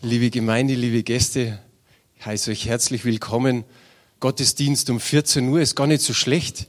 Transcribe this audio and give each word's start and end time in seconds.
Liebe 0.00 0.30
Gemeinde, 0.30 0.74
liebe 0.74 1.02
Gäste, 1.02 1.58
ich 2.16 2.24
heiße 2.24 2.52
euch 2.52 2.66
herzlich 2.66 3.04
willkommen. 3.04 3.64
Gottesdienst 4.20 4.90
um 4.90 5.00
14 5.00 5.48
Uhr 5.48 5.60
ist 5.60 5.74
gar 5.74 5.88
nicht 5.88 6.02
so 6.02 6.14
schlecht. 6.14 6.68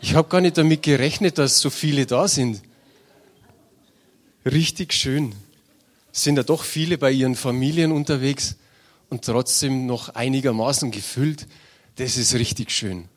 Ich 0.00 0.14
habe 0.14 0.30
gar 0.30 0.40
nicht 0.40 0.56
damit 0.56 0.82
gerechnet, 0.82 1.36
dass 1.36 1.60
so 1.60 1.68
viele 1.68 2.06
da 2.06 2.26
sind. 2.26 2.62
Richtig 4.46 4.94
schön. 4.94 5.34
Sind 6.10 6.38
ja 6.38 6.42
doch 6.42 6.64
viele 6.64 6.96
bei 6.96 7.12
ihren 7.12 7.34
Familien 7.34 7.92
unterwegs 7.92 8.56
und 9.10 9.26
trotzdem 9.26 9.84
noch 9.84 10.08
einigermaßen 10.14 10.90
gefüllt. 10.90 11.48
Das 11.96 12.16
ist 12.16 12.32
richtig 12.32 12.70
schön. 12.70 13.10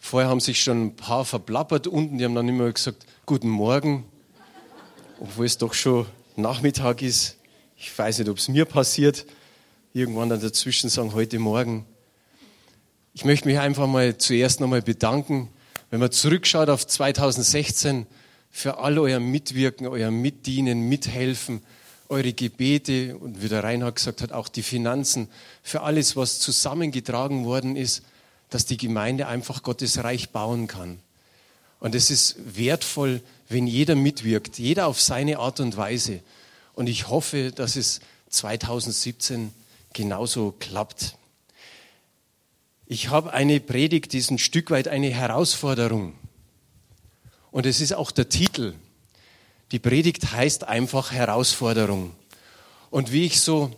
Vorher 0.00 0.28
haben 0.28 0.40
sich 0.40 0.60
schon 0.60 0.86
ein 0.86 0.96
paar 0.96 1.24
verplappert 1.24 1.86
unten, 1.86 2.18
die 2.18 2.24
haben 2.24 2.34
dann 2.34 2.48
immer 2.48 2.72
gesagt, 2.72 3.06
guten 3.24 3.50
Morgen, 3.50 4.04
obwohl 5.20 5.46
es 5.46 5.58
doch 5.58 5.74
schon 5.74 6.06
Nachmittag 6.34 7.02
ist. 7.02 7.36
Ich 7.84 7.98
weiß 7.98 8.20
nicht, 8.20 8.28
ob 8.30 8.38
es 8.38 8.46
mir 8.46 8.64
passiert. 8.64 9.26
Irgendwann 9.92 10.28
dann 10.28 10.40
dazwischen 10.40 10.88
sagen, 10.88 11.14
heute 11.14 11.40
Morgen. 11.40 11.84
Ich 13.12 13.24
möchte 13.24 13.48
mich 13.48 13.58
einfach 13.58 13.88
mal 13.88 14.16
zuerst 14.18 14.60
nochmal 14.60 14.82
bedanken, 14.82 15.48
wenn 15.90 15.98
man 15.98 16.12
zurückschaut 16.12 16.68
auf 16.68 16.86
2016, 16.86 18.06
für 18.52 18.78
all 18.78 19.00
euer 19.00 19.18
Mitwirken, 19.18 19.88
euer 19.88 20.12
Mitdienen, 20.12 20.88
Mithelfen, 20.88 21.60
eure 22.08 22.32
Gebete 22.32 23.18
und 23.18 23.42
wie 23.42 23.48
der 23.48 23.64
Reinhard 23.64 23.96
gesagt 23.96 24.22
hat, 24.22 24.30
auch 24.30 24.46
die 24.46 24.62
Finanzen, 24.62 25.26
für 25.64 25.80
alles, 25.80 26.14
was 26.14 26.38
zusammengetragen 26.38 27.44
worden 27.44 27.74
ist, 27.74 28.02
dass 28.48 28.64
die 28.64 28.76
Gemeinde 28.76 29.26
einfach 29.26 29.64
Gottes 29.64 30.04
Reich 30.04 30.30
bauen 30.30 30.68
kann. 30.68 31.00
Und 31.80 31.96
es 31.96 32.12
ist 32.12 32.36
wertvoll, 32.54 33.22
wenn 33.48 33.66
jeder 33.66 33.96
mitwirkt, 33.96 34.60
jeder 34.60 34.86
auf 34.86 35.00
seine 35.00 35.40
Art 35.40 35.58
und 35.58 35.76
Weise. 35.76 36.20
Und 36.74 36.88
ich 36.88 37.08
hoffe, 37.08 37.52
dass 37.52 37.76
es 37.76 38.00
2017 38.30 39.52
genauso 39.92 40.54
klappt. 40.58 41.16
Ich 42.86 43.08
habe 43.08 43.32
eine 43.32 43.60
Predigt, 43.60 44.12
die 44.12 44.18
ist 44.18 44.30
ein 44.30 44.38
Stück 44.38 44.70
weit 44.70 44.88
eine 44.88 45.10
Herausforderung. 45.10 46.14
Und 47.50 47.66
es 47.66 47.80
ist 47.80 47.92
auch 47.92 48.10
der 48.10 48.28
Titel. 48.28 48.74
Die 49.70 49.78
Predigt 49.78 50.32
heißt 50.32 50.64
einfach 50.64 51.12
Herausforderung. 51.12 52.14
Und 52.90 53.12
wie 53.12 53.24
ich 53.24 53.40
so 53.40 53.70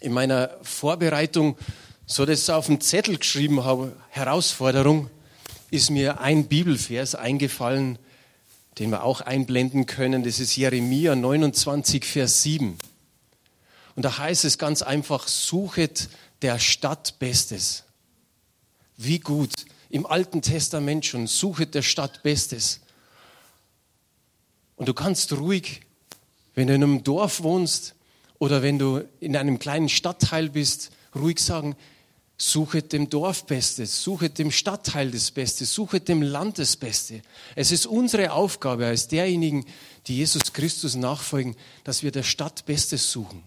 in 0.00 0.12
meiner 0.12 0.50
Vorbereitung 0.62 1.56
so 2.06 2.24
das 2.24 2.48
auf 2.50 2.66
dem 2.66 2.80
Zettel 2.80 3.18
geschrieben 3.18 3.64
habe, 3.64 3.96
Herausforderung, 4.10 5.10
ist 5.70 5.90
mir 5.90 6.20
ein 6.20 6.46
Bibelvers 6.46 7.14
eingefallen, 7.14 7.98
den 8.78 8.90
wir 8.90 9.04
auch 9.04 9.20
einblenden 9.20 9.86
können. 9.86 10.22
Das 10.22 10.38
ist 10.40 10.56
Jeremia 10.56 11.16
29, 11.16 12.04
Vers 12.04 12.42
7. 12.42 12.76
Und 13.94 14.04
da 14.04 14.18
heißt 14.18 14.44
es 14.44 14.58
ganz 14.58 14.82
einfach, 14.82 15.28
suchet 15.28 16.08
der 16.42 16.58
Stadt 16.58 17.18
Bestes. 17.18 17.84
Wie 18.96 19.18
gut. 19.18 19.52
Im 19.88 20.04
Alten 20.04 20.42
Testament 20.42 21.06
schon, 21.06 21.26
suchet 21.26 21.74
der 21.74 21.82
Stadt 21.82 22.22
Bestes. 22.22 22.80
Und 24.76 24.88
du 24.88 24.94
kannst 24.94 25.32
ruhig, 25.32 25.80
wenn 26.54 26.66
du 26.66 26.74
in 26.74 26.82
einem 26.82 27.04
Dorf 27.04 27.42
wohnst 27.42 27.94
oder 28.38 28.62
wenn 28.62 28.78
du 28.78 29.02
in 29.20 29.36
einem 29.36 29.58
kleinen 29.58 29.88
Stadtteil 29.88 30.50
bist, 30.50 30.90
ruhig 31.14 31.38
sagen, 31.38 31.76
Suchet 32.38 32.92
dem 32.92 33.08
Dorf 33.08 33.46
Bestes, 33.46 34.02
suchet 34.02 34.38
dem 34.38 34.50
Stadtteil 34.50 35.10
das 35.10 35.30
Beste, 35.30 35.64
suchet 35.64 36.06
dem 36.08 36.20
Land 36.20 36.58
das 36.58 36.76
Beste. 36.76 37.22
Es 37.54 37.72
ist 37.72 37.86
unsere 37.86 38.32
Aufgabe 38.32 38.86
als 38.86 39.08
derjenigen, 39.08 39.64
die 40.06 40.16
Jesus 40.16 40.52
Christus 40.52 40.96
nachfolgen, 40.96 41.56
dass 41.82 42.02
wir 42.02 42.10
der 42.10 42.24
Stadt 42.24 42.66
Bestes 42.66 43.10
suchen. 43.10 43.42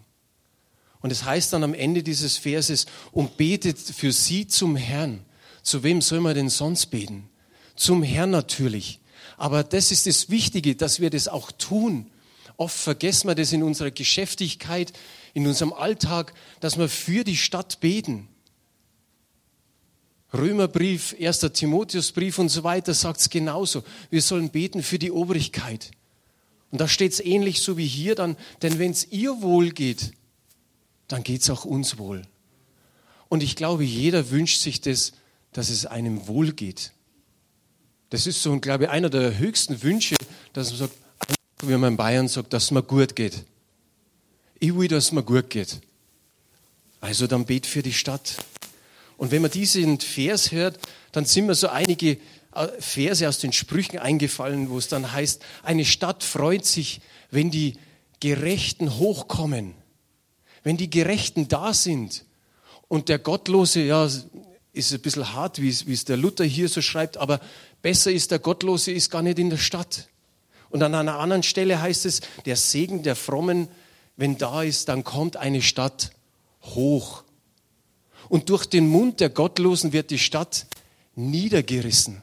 Und 1.01 1.11
es 1.11 1.23
heißt 1.23 1.53
dann 1.53 1.63
am 1.63 1.75
Ende 1.75 2.01
dieses 2.01 2.37
Verses, 2.37 2.87
und 3.11 3.37
betet 3.37 3.77
für 3.77 4.11
sie 4.11 4.47
zum 4.47 4.75
Herrn. 4.75 5.23
Zu 5.61 5.83
wem 5.83 6.01
soll 6.01 6.19
man 6.19 6.33
denn 6.33 6.49
sonst 6.49 6.87
beten? 6.87 7.29
Zum 7.75 8.01
Herrn 8.01 8.31
natürlich. 8.31 8.99
Aber 9.37 9.63
das 9.63 9.91
ist 9.91 10.07
das 10.07 10.29
Wichtige, 10.29 10.75
dass 10.75 10.99
wir 10.99 11.11
das 11.11 11.27
auch 11.27 11.51
tun. 11.51 12.09
Oft 12.57 12.77
vergessen 12.77 13.27
wir 13.27 13.35
das 13.35 13.53
in 13.53 13.61
unserer 13.61 13.91
Geschäftigkeit, 13.91 14.93
in 15.35 15.45
unserem 15.45 15.73
Alltag, 15.73 16.33
dass 16.59 16.77
wir 16.77 16.89
für 16.89 17.23
die 17.23 17.37
Stadt 17.37 17.79
beten. 17.81 18.27
Römerbrief, 20.33 21.15
1. 21.19 21.39
Timotheusbrief 21.53 22.37
und 22.37 22.49
so 22.49 22.63
weiter 22.63 22.93
sagt 22.93 23.19
es 23.19 23.29
genauso. 23.29 23.83
Wir 24.09 24.21
sollen 24.21 24.49
beten 24.49 24.83
für 24.83 24.99
die 24.99 25.11
Obrigkeit. 25.11 25.91
Und 26.71 26.79
da 26.79 26.87
steht 26.87 27.13
es 27.13 27.19
ähnlich 27.19 27.61
so 27.61 27.77
wie 27.77 27.87
hier 27.87 28.13
dann, 28.15 28.37
denn 28.61 28.77
wenn 28.77 28.91
es 28.91 29.11
ihr 29.11 29.41
wohl 29.41 29.71
geht, 29.71 30.11
dann 31.07 31.23
geht 31.23 31.41
es 31.41 31.49
auch 31.49 31.65
uns 31.65 31.97
wohl. 31.97 32.21
Und 33.27 33.41
ich 33.41 33.55
glaube, 33.55 33.83
jeder 33.83 34.29
wünscht 34.29 34.59
sich 34.59 34.81
das, 34.81 35.13
dass 35.51 35.69
es 35.69 35.87
einem 35.87 36.27
wohl 36.27 36.51
geht. 36.51 36.91
Das 38.11 38.27
ist 38.27 38.41
so, 38.41 38.59
glaube 38.59 38.85
ich, 38.85 38.89
einer 38.89 39.09
der 39.09 39.37
höchsten 39.37 39.81
Wünsche, 39.81 40.15
dass 40.53 40.69
man 40.69 40.79
sagt, 40.79 40.93
wie 41.63 41.75
man 41.77 41.93
in 41.93 41.97
Bayern 41.97 42.27
sagt, 42.27 42.53
dass 42.53 42.65
es 42.65 42.71
mir 42.71 42.83
gut 42.83 43.15
geht. 43.15 43.45
Ich 44.59 44.75
will, 44.75 44.87
dass 44.87 45.05
es 45.05 45.11
mir 45.11 45.23
gut 45.23 45.49
geht. 45.49 45.79
Also 47.01 47.27
dann 47.27 47.45
bet 47.45 47.65
für 47.65 47.81
die 47.81 47.93
Stadt. 47.93 48.37
Und 49.19 49.31
wenn 49.31 49.41
man 49.41 49.51
diesen 49.51 49.99
Vers 49.99 50.53
hört, 50.53 50.79
dann 51.11 51.25
sind 51.25 51.47
mir 51.47 51.53
so 51.53 51.67
einige 51.67 52.17
äh, 52.55 52.67
Verse 52.79 53.27
aus 53.27 53.37
den 53.39 53.51
Sprüchen 53.51 53.99
eingefallen, 53.99 54.69
wo 54.69 54.77
es 54.77 54.87
dann 54.87 55.11
heißt, 55.11 55.43
eine 55.61 55.83
Stadt 55.83 56.23
freut 56.23 56.65
sich, 56.65 57.01
wenn 57.29 57.51
die 57.51 57.73
Gerechten 58.21 58.97
hochkommen, 58.97 59.73
wenn 60.63 60.77
die 60.77 60.89
Gerechten 60.89 61.49
da 61.49 61.73
sind. 61.73 62.23
Und 62.87 63.09
der 63.09 63.19
Gottlose, 63.19 63.81
ja, 63.81 64.05
ist 64.71 64.93
ein 64.93 65.01
bisschen 65.01 65.33
hart, 65.33 65.61
wie 65.61 65.67
es, 65.67 65.85
wie 65.85 65.93
es 65.93 66.05
der 66.05 66.15
Luther 66.15 66.45
hier 66.45 66.69
so 66.69 66.81
schreibt, 66.81 67.17
aber 67.17 67.41
besser 67.81 68.13
ist 68.13 68.31
der 68.31 68.39
Gottlose 68.39 68.93
ist 68.93 69.11
gar 69.11 69.21
nicht 69.21 69.37
in 69.37 69.49
der 69.49 69.57
Stadt. 69.57 70.07
Und 70.69 70.81
an 70.81 70.95
einer 70.95 71.19
anderen 71.19 71.43
Stelle 71.43 71.81
heißt 71.81 72.05
es, 72.05 72.21
der 72.45 72.55
Segen 72.55 73.03
der 73.03 73.17
Frommen, 73.17 73.67
wenn 74.15 74.37
da 74.37 74.63
ist, 74.63 74.87
dann 74.87 75.03
kommt 75.03 75.35
eine 75.35 75.61
Stadt 75.61 76.11
hoch 76.61 77.25
und 78.29 78.49
durch 78.49 78.65
den 78.65 78.87
Mund 78.87 79.19
der 79.19 79.29
Gottlosen 79.29 79.91
wird 79.91 80.11
die 80.11 80.19
Stadt 80.19 80.67
niedergerissen. 81.15 82.21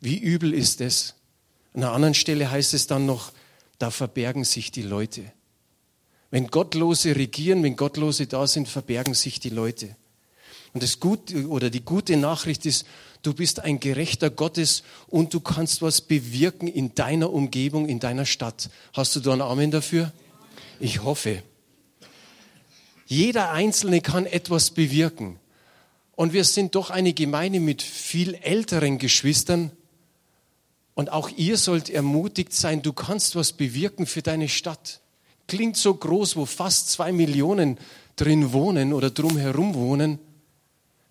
Wie 0.00 0.18
übel 0.18 0.54
ist 0.54 0.80
es? 0.80 1.14
An 1.74 1.82
einer 1.82 1.92
anderen 1.92 2.14
Stelle 2.14 2.50
heißt 2.50 2.72
es 2.74 2.86
dann 2.86 3.04
noch, 3.04 3.32
da 3.78 3.90
verbergen 3.90 4.44
sich 4.44 4.70
die 4.70 4.82
Leute. 4.82 5.32
Wenn 6.30 6.48
Gottlose 6.48 7.16
regieren, 7.16 7.62
wenn 7.62 7.76
Gottlose 7.76 8.26
da 8.26 8.46
sind, 8.46 8.68
verbergen 8.68 9.14
sich 9.14 9.40
die 9.40 9.50
Leute. 9.50 9.96
Und 10.72 10.82
das 10.82 11.00
Gute 11.00 11.48
oder 11.48 11.70
die 11.70 11.84
gute 11.84 12.16
Nachricht 12.16 12.66
ist, 12.66 12.86
du 13.22 13.34
bist 13.34 13.60
ein 13.60 13.80
Gerechter 13.80 14.30
Gottes 14.30 14.82
und 15.08 15.32
du 15.34 15.40
kannst 15.40 15.82
was 15.82 16.00
bewirken 16.00 16.68
in 16.68 16.94
deiner 16.94 17.32
Umgebung, 17.32 17.88
in 17.88 18.00
deiner 18.00 18.26
Stadt. 18.26 18.70
Hast 18.92 19.16
du 19.16 19.20
da 19.20 19.32
einen 19.32 19.42
Amen 19.42 19.70
dafür? 19.70 20.12
Ich 20.80 21.02
hoffe. 21.02 21.42
Jeder 23.06 23.52
Einzelne 23.52 24.00
kann 24.00 24.26
etwas 24.26 24.70
bewirken. 24.70 25.38
Und 26.16 26.32
wir 26.32 26.44
sind 26.44 26.74
doch 26.74 26.90
eine 26.90 27.12
Gemeinde 27.12 27.60
mit 27.60 27.82
viel 27.82 28.34
älteren 28.34 28.98
Geschwistern. 28.98 29.70
Und 30.94 31.12
auch 31.12 31.30
ihr 31.36 31.56
sollt 31.56 31.88
ermutigt 31.88 32.52
sein, 32.52 32.82
du 32.82 32.92
kannst 32.92 33.36
was 33.36 33.52
bewirken 33.52 34.06
für 34.06 34.22
deine 34.22 34.48
Stadt. 34.48 35.00
Klingt 35.46 35.76
so 35.76 35.94
groß, 35.94 36.36
wo 36.36 36.46
fast 36.46 36.90
zwei 36.90 37.12
Millionen 37.12 37.78
drin 38.16 38.52
wohnen 38.52 38.92
oder 38.92 39.10
drumherum 39.10 39.74
wohnen. 39.74 40.18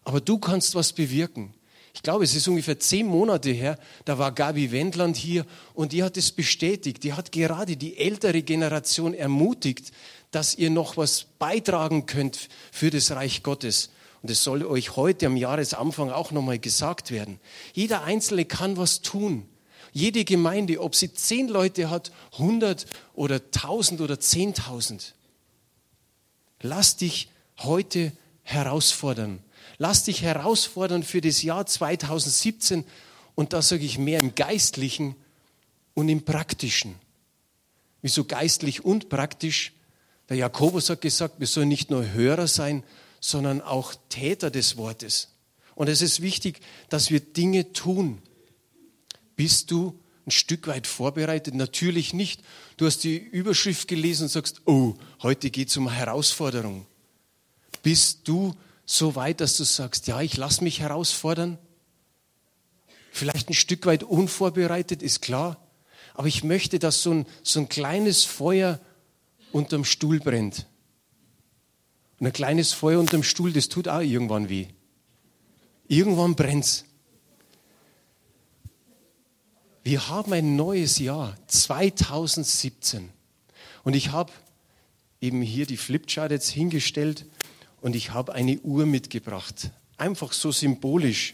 Aber 0.03 0.19
du 0.19 0.37
kannst 0.37 0.75
was 0.75 0.91
bewirken. 0.91 1.53
Ich 1.93 2.03
glaube, 2.03 2.25
es 2.25 2.35
ist 2.35 2.47
ungefähr 2.49 2.77
zehn 2.77 3.07
Monate 3.07 3.51
her, 3.51 3.79
da 4.03 4.17
war 4.17 4.33
Gabi 4.33 4.71
Wendland 4.73 5.15
hier 5.15 5.45
und 5.73 5.93
die 5.93 6.03
hat 6.03 6.17
es 6.17 6.29
bestätigt. 6.29 7.03
Die 7.03 7.13
hat 7.13 7.31
gerade 7.31 7.77
die 7.77 7.97
ältere 7.97 8.41
Generation 8.41 9.13
ermutigt, 9.13 9.93
dass 10.35 10.53
ihr 10.53 10.69
noch 10.69 10.97
was 10.97 11.27
beitragen 11.39 12.07
könnt 12.07 12.49
für 12.69 12.89
das 12.89 13.11
Reich 13.11 13.41
Gottes. 13.41 13.91
Und 14.21 14.29
es 14.29 14.43
soll 14.43 14.65
euch 14.65 14.97
heute 14.97 15.27
am 15.27 15.37
Jahresanfang 15.37 16.11
auch 16.11 16.31
nochmal 16.31 16.59
gesagt 16.59 17.09
werden. 17.09 17.39
Jeder 17.73 18.03
Einzelne 18.03 18.43
kann 18.43 18.75
was 18.75 19.01
tun. 19.01 19.47
Jede 19.93 20.25
Gemeinde, 20.25 20.81
ob 20.81 20.93
sie 20.93 21.13
zehn 21.13 21.47
Leute 21.47 21.89
hat, 21.89 22.11
hundert 22.37 22.85
oder 23.13 23.49
tausend 23.51 24.01
oder 24.01 24.19
zehntausend. 24.19 25.15
Lass 26.61 26.97
dich 26.97 27.29
heute 27.59 28.11
herausfordern. 28.43 29.39
Lass 29.77 30.03
dich 30.03 30.21
herausfordern 30.21 31.03
für 31.03 31.21
das 31.21 31.43
Jahr 31.43 31.65
2017 31.65 32.83
und 33.35 33.53
da 33.53 33.61
sage 33.61 33.85
ich 33.85 33.97
mehr 33.97 34.19
im 34.19 34.35
Geistlichen 34.35 35.15
und 35.93 36.09
im 36.09 36.25
Praktischen. 36.25 36.95
Wieso 38.01 38.25
geistlich 38.25 38.83
und 38.83 39.07
praktisch? 39.07 39.71
Der 40.29 40.37
Jakobus 40.37 40.89
hat 40.89 41.01
gesagt, 41.01 41.39
wir 41.39 41.47
sollen 41.47 41.67
nicht 41.67 41.91
nur 41.91 42.11
Hörer 42.11 42.47
sein, 42.47 42.83
sondern 43.19 43.61
auch 43.61 43.93
Täter 44.09 44.49
des 44.51 44.77
Wortes. 44.77 45.29
Und 45.75 45.87
es 45.87 46.01
ist 46.01 46.21
wichtig, 46.21 46.59
dass 46.89 47.11
wir 47.11 47.19
Dinge 47.19 47.73
tun. 47.73 48.21
Bist 49.35 49.71
du 49.71 49.99
ein 50.25 50.31
Stück 50.31 50.67
weit 50.67 50.87
vorbereitet? 50.87 51.53
Natürlich 51.53 52.13
nicht. 52.13 52.41
Du 52.77 52.85
hast 52.85 53.03
die 53.03 53.17
Überschrift 53.17 53.87
gelesen 53.87 54.23
und 54.23 54.29
sagst, 54.29 54.61
oh, 54.65 54.95
heute 55.21 55.49
geht 55.49 55.69
es 55.69 55.77
um 55.77 55.89
Herausforderung. 55.89 56.85
Bist 57.83 58.27
du 58.27 58.55
so 58.85 59.15
weit, 59.15 59.41
dass 59.41 59.57
du 59.57 59.63
sagst, 59.63 60.07
ja, 60.07 60.21
ich 60.21 60.37
lasse 60.37 60.63
mich 60.63 60.79
herausfordern? 60.79 61.57
Vielleicht 63.11 63.49
ein 63.49 63.53
Stück 63.53 63.85
weit 63.85 64.03
unvorbereitet, 64.03 65.01
ist 65.01 65.21
klar. 65.21 65.57
Aber 66.13 66.27
ich 66.27 66.43
möchte, 66.43 66.79
dass 66.79 67.01
so 67.01 67.11
ein, 67.11 67.25
so 67.43 67.59
ein 67.59 67.69
kleines 67.69 68.23
Feuer 68.23 68.79
unterm 69.55 69.85
Stuhl 69.85 70.19
brennt. 70.19 70.67
Und 72.19 72.27
ein 72.27 72.33
kleines 72.33 72.73
Feuer 72.73 72.99
unterm 72.99 73.23
Stuhl, 73.23 73.53
das 73.53 73.69
tut 73.69 73.87
auch 73.87 74.01
irgendwann 74.01 74.49
weh. 74.49 74.67
Irgendwann 75.87 76.35
brennt's. 76.35 76.83
Wir 79.81 80.09
haben 80.09 80.33
ein 80.33 80.57
neues 80.57 80.99
Jahr, 80.99 81.37
2017. 81.47 83.09
Und 83.85 83.95
ich 83.95 84.11
habe 84.11 84.33
eben 85.21 85.41
hier 85.41 85.65
die 85.65 85.77
Flipchart 85.77 86.31
jetzt 86.31 86.49
hingestellt 86.49 87.25
und 87.79 87.95
ich 87.95 88.11
habe 88.11 88.33
eine 88.33 88.59
Uhr 88.59 88.85
mitgebracht. 88.85 89.71
Einfach 89.95 90.33
so 90.33 90.51
symbolisch, 90.51 91.33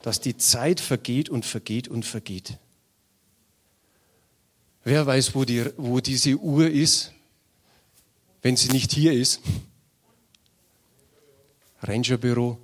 dass 0.00 0.20
die 0.20 0.38
Zeit 0.38 0.80
vergeht 0.80 1.28
und 1.28 1.44
vergeht 1.44 1.88
und 1.88 2.06
vergeht. 2.06 2.56
Wer 4.82 5.04
weiß, 5.04 5.34
wo, 5.34 5.44
die, 5.44 5.66
wo 5.76 6.00
diese 6.00 6.36
Uhr 6.38 6.70
ist, 6.70 7.12
wenn 8.42 8.56
sie 8.56 8.68
nicht 8.68 8.92
hier 8.92 9.12
ist? 9.12 9.40
Rangerbüro. 11.82 12.58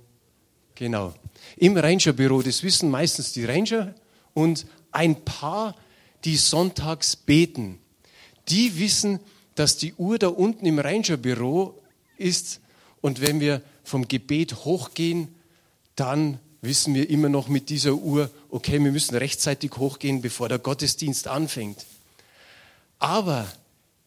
Genau. 0.75 1.13
Im 1.57 1.77
Rangerbüro, 1.77 2.41
das 2.41 2.63
wissen 2.63 2.89
meistens 2.89 3.31
die 3.33 3.45
Ranger 3.45 3.95
und 4.33 4.65
ein 4.91 5.23
paar, 5.23 5.75
die 6.25 6.37
sonntags 6.37 7.15
beten. 7.15 7.79
Die 8.49 8.77
wissen, 8.77 9.19
dass 9.55 9.77
die 9.77 9.93
Uhr 9.93 10.19
da 10.19 10.27
unten 10.27 10.65
im 10.65 10.79
Rangerbüro 10.79 11.79
ist 12.17 12.59
und 13.01 13.21
wenn 13.21 13.39
wir 13.39 13.61
vom 13.83 14.07
Gebet 14.07 14.65
hochgehen, 14.65 15.29
dann 15.95 16.39
wissen 16.61 16.93
wir 16.93 17.09
immer 17.09 17.29
noch 17.29 17.47
mit 17.47 17.69
dieser 17.69 17.93
Uhr, 17.93 18.29
okay, 18.49 18.83
wir 18.83 18.91
müssen 18.91 19.15
rechtzeitig 19.15 19.71
hochgehen, 19.77 20.21
bevor 20.21 20.49
der 20.49 20.59
Gottesdienst 20.59 21.27
anfängt. 21.27 21.85
Aber 22.99 23.47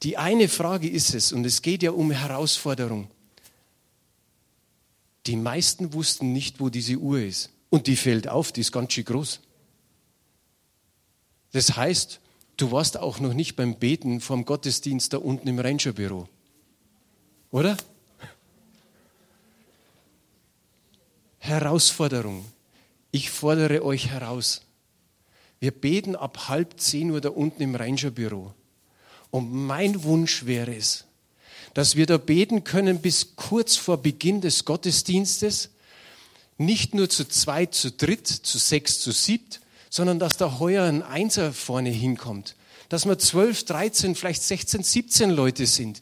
die 0.03 0.17
eine 0.17 0.49
Frage 0.49 0.89
ist 0.89 1.15
es, 1.15 1.33
und 1.33 1.45
es 1.45 1.63
geht 1.63 1.83
ja 1.83 1.91
um 1.91 2.11
Herausforderung. 2.11 3.11
Die 5.27 5.37
meisten 5.37 5.93
wussten 5.93 6.33
nicht, 6.33 6.61
wo 6.61 6.69
diese 6.69 6.97
Uhr 6.97 7.21
ist. 7.21 7.51
Und 7.71 7.87
die 7.87 7.97
fällt 7.97 8.29
auf, 8.29 8.53
die 8.53 8.63
ist 8.63 8.73
ganz 8.73 8.93
schön 8.93 9.05
groß. 9.05 9.41
Das 11.53 11.77
heißt, 11.77 12.21
du 12.57 12.71
warst 12.71 12.97
auch 12.97 13.21
noch 13.21 13.35
nicht 13.35 13.57
beim 13.57 13.75
Beten 13.75 14.21
vom 14.21 14.45
Gottesdienst 14.45 15.13
da 15.13 15.19
unten 15.19 15.49
im 15.49 15.59
Rangerbüro. 15.59 16.29
Oder? 17.51 17.77
Herausforderung. 21.39 22.45
Ich 23.11 23.31
fordere 23.31 23.85
euch 23.85 24.09
heraus. 24.09 24.63
Wir 25.61 25.73
beten 25.73 26.15
ab 26.15 26.49
halb 26.49 26.79
zehn 26.79 27.11
Uhr 27.11 27.21
da 27.21 27.31
unten 27.31 27.63
im 27.63 27.75
Rangerbüro. 27.75 28.55
Und 29.31 29.53
mein 29.53 30.05
Wunsch 30.05 30.47
wäre 30.47 30.75
es, 30.75 31.05
dass 31.75 31.97
wir 31.97 32.07
da 32.07 32.17
beten 32.17 32.65
können 32.65 33.01
bis 33.01 33.37
kurz 33.37 33.77
vor 33.77 33.99
Beginn 33.99 34.41
des 34.41 34.65
Gottesdienstes, 34.65 35.71
nicht 36.57 36.95
nur 36.95 37.09
zu 37.09 37.29
zweit, 37.29 37.75
zu 37.75 37.93
dritt, 37.93 38.27
zu 38.27 38.59
sechs, 38.59 39.01
zu 39.01 39.13
siebt, 39.13 39.61
sondern 39.91 40.19
dass 40.19 40.37
da 40.37 40.59
heuer 40.59 40.85
ein 40.85 41.03
Einser 41.03 41.53
vorne 41.53 41.91
hinkommt. 41.91 42.57
Dass 42.89 43.07
wir 43.07 43.19
zwölf, 43.19 43.65
dreizehn, 43.65 44.15
vielleicht 44.15 44.43
sechzehn, 44.43 44.83
siebzehn 44.83 45.31
Leute 45.31 45.67
sind, 45.67 46.01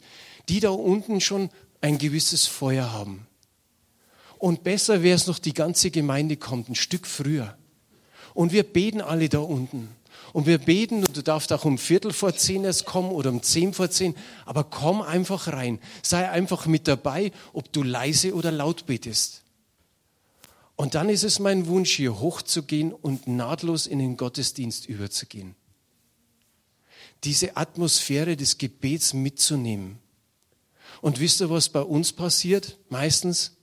die 0.49 0.61
da 0.61 0.69
unten 0.69 1.21
schon 1.21 1.49
ein 1.81 1.97
gewisses 1.97 2.45
Feuer 2.45 2.91
haben. 2.91 3.27
Und 4.39 4.63
besser 4.63 5.03
wäre 5.03 5.15
es 5.15 5.27
noch, 5.27 5.39
die 5.39 5.53
ganze 5.53 5.91
Gemeinde 5.91 6.37
kommt 6.37 6.69
ein 6.69 6.75
Stück 6.75 7.05
früher. 7.05 7.57
Und 8.33 8.51
wir 8.51 8.63
beten 8.63 9.01
alle 9.01 9.29
da 9.29 9.39
unten. 9.39 9.89
Und 10.33 10.45
wir 10.45 10.57
beten, 10.57 11.05
und 11.05 11.15
du 11.15 11.23
darfst 11.23 11.51
auch 11.53 11.65
um 11.65 11.77
Viertel 11.77 12.13
vor 12.13 12.35
zehn 12.35 12.63
erst 12.63 12.85
kommen 12.85 13.11
oder 13.11 13.29
um 13.29 13.41
zehn 13.41 13.73
vor 13.73 13.89
zehn, 13.89 14.15
aber 14.45 14.63
komm 14.63 15.01
einfach 15.01 15.47
rein. 15.47 15.79
Sei 16.03 16.29
einfach 16.29 16.65
mit 16.65 16.87
dabei, 16.87 17.31
ob 17.53 17.71
du 17.71 17.83
leise 17.83 18.33
oder 18.33 18.51
laut 18.51 18.85
betest. 18.85 19.43
Und 20.75 20.93
dann 20.93 21.09
ist 21.09 21.23
es 21.23 21.39
mein 21.39 21.65
Wunsch, 21.65 21.95
hier 21.95 22.19
hochzugehen 22.19 22.93
und 22.93 23.27
nahtlos 23.27 23.87
in 23.87 23.97
den 23.99 24.15
Gottesdienst 24.15 24.87
überzugehen. 24.87 25.55
Diese 27.23 27.57
Atmosphäre 27.57 28.37
des 28.37 28.59
Gebets 28.59 29.13
mitzunehmen. 29.13 29.97
Und 31.01 31.19
wisst 31.19 31.41
ihr, 31.41 31.49
was 31.49 31.69
bei 31.69 31.81
uns 31.81 32.13
passiert? 32.13 32.77
Meistens, 32.89 33.56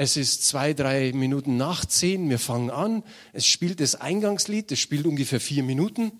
es 0.00 0.16
ist 0.16 0.46
zwei, 0.46 0.74
drei 0.74 1.12
Minuten 1.12 1.56
nach 1.56 1.84
zehn, 1.84 2.30
wir 2.30 2.38
fangen 2.38 2.70
an. 2.70 3.02
Es 3.32 3.46
spielt 3.46 3.80
das 3.80 3.96
Eingangslied, 3.96 4.70
das 4.70 4.78
spielt 4.78 5.06
ungefähr 5.06 5.40
vier 5.40 5.64
Minuten. 5.64 6.12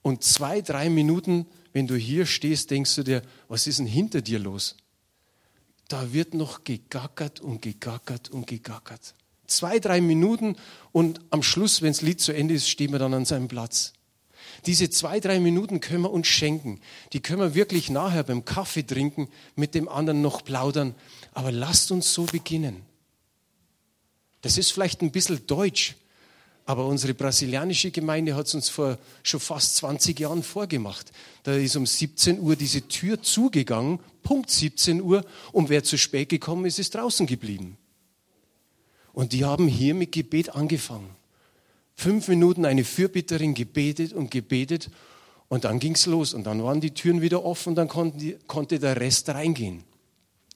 Und 0.00 0.24
zwei, 0.24 0.62
drei 0.62 0.88
Minuten, 0.88 1.44
wenn 1.74 1.86
du 1.86 1.96
hier 1.96 2.24
stehst, 2.24 2.70
denkst 2.70 2.94
du 2.94 3.02
dir, 3.02 3.22
was 3.46 3.66
ist 3.66 3.78
denn 3.78 3.86
hinter 3.86 4.22
dir 4.22 4.38
los? 4.38 4.78
Da 5.88 6.14
wird 6.14 6.32
noch 6.32 6.64
gegackert 6.64 7.40
und 7.40 7.60
gegackert 7.60 8.30
und 8.30 8.46
gegackert. 8.46 9.16
Zwei, 9.46 9.78
drei 9.78 10.00
Minuten 10.00 10.56
und 10.92 11.20
am 11.28 11.42
Schluss, 11.42 11.82
wenn 11.82 11.92
das 11.92 12.00
Lied 12.00 12.22
zu 12.22 12.32
Ende 12.32 12.54
ist, 12.54 12.70
stehen 12.70 12.92
wir 12.92 12.98
dann 12.98 13.12
an 13.12 13.26
seinem 13.26 13.48
Platz. 13.48 13.92
Diese 14.66 14.90
zwei, 14.90 15.20
drei 15.20 15.40
Minuten 15.40 15.80
können 15.80 16.02
wir 16.02 16.10
uns 16.10 16.28
schenken. 16.28 16.80
Die 17.12 17.20
können 17.20 17.40
wir 17.40 17.54
wirklich 17.54 17.90
nachher 17.90 18.22
beim 18.22 18.44
Kaffee 18.44 18.86
trinken, 18.86 19.28
mit 19.56 19.74
dem 19.74 19.88
anderen 19.88 20.22
noch 20.22 20.42
plaudern. 20.42 20.94
Aber 21.32 21.50
lasst 21.50 21.90
uns 21.90 22.12
so 22.12 22.24
beginnen. 22.24 22.82
Das 24.42 24.58
ist 24.58 24.72
vielleicht 24.72 25.02
ein 25.02 25.12
bisschen 25.12 25.46
deutsch, 25.46 25.94
aber 26.64 26.86
unsere 26.86 27.14
brasilianische 27.14 27.90
Gemeinde 27.90 28.34
hat 28.34 28.46
es 28.46 28.54
uns 28.54 28.68
vor 28.68 28.98
schon 29.22 29.40
fast 29.40 29.76
20 29.76 30.18
Jahren 30.18 30.42
vorgemacht. 30.42 31.12
Da 31.42 31.54
ist 31.54 31.76
um 31.76 31.86
17 31.86 32.40
Uhr 32.40 32.56
diese 32.56 32.86
Tür 32.88 33.22
zugegangen, 33.22 33.98
Punkt 34.22 34.50
17 34.50 35.00
Uhr, 35.00 35.24
und 35.52 35.68
wer 35.68 35.84
zu 35.84 35.96
spät 35.96 36.28
gekommen 36.28 36.66
ist, 36.66 36.78
ist 36.78 36.94
draußen 36.94 37.26
geblieben. 37.26 37.76
Und 39.12 39.32
die 39.32 39.44
haben 39.44 39.68
hier 39.68 39.94
mit 39.94 40.12
Gebet 40.12 40.54
angefangen 40.54 41.14
fünf 41.94 42.28
Minuten 42.28 42.64
eine 42.64 42.84
Fürbitterin 42.84 43.54
gebetet 43.54 44.12
und 44.12 44.30
gebetet 44.30 44.90
und 45.48 45.64
dann 45.64 45.78
ging 45.78 45.94
es 45.94 46.06
los 46.06 46.34
und 46.34 46.44
dann 46.44 46.62
waren 46.62 46.80
die 46.80 46.92
Türen 46.92 47.20
wieder 47.20 47.44
offen 47.44 47.70
und 47.70 47.74
dann 47.76 48.18
die, 48.18 48.36
konnte 48.46 48.78
der 48.78 49.00
Rest 49.00 49.28
reingehen. 49.28 49.84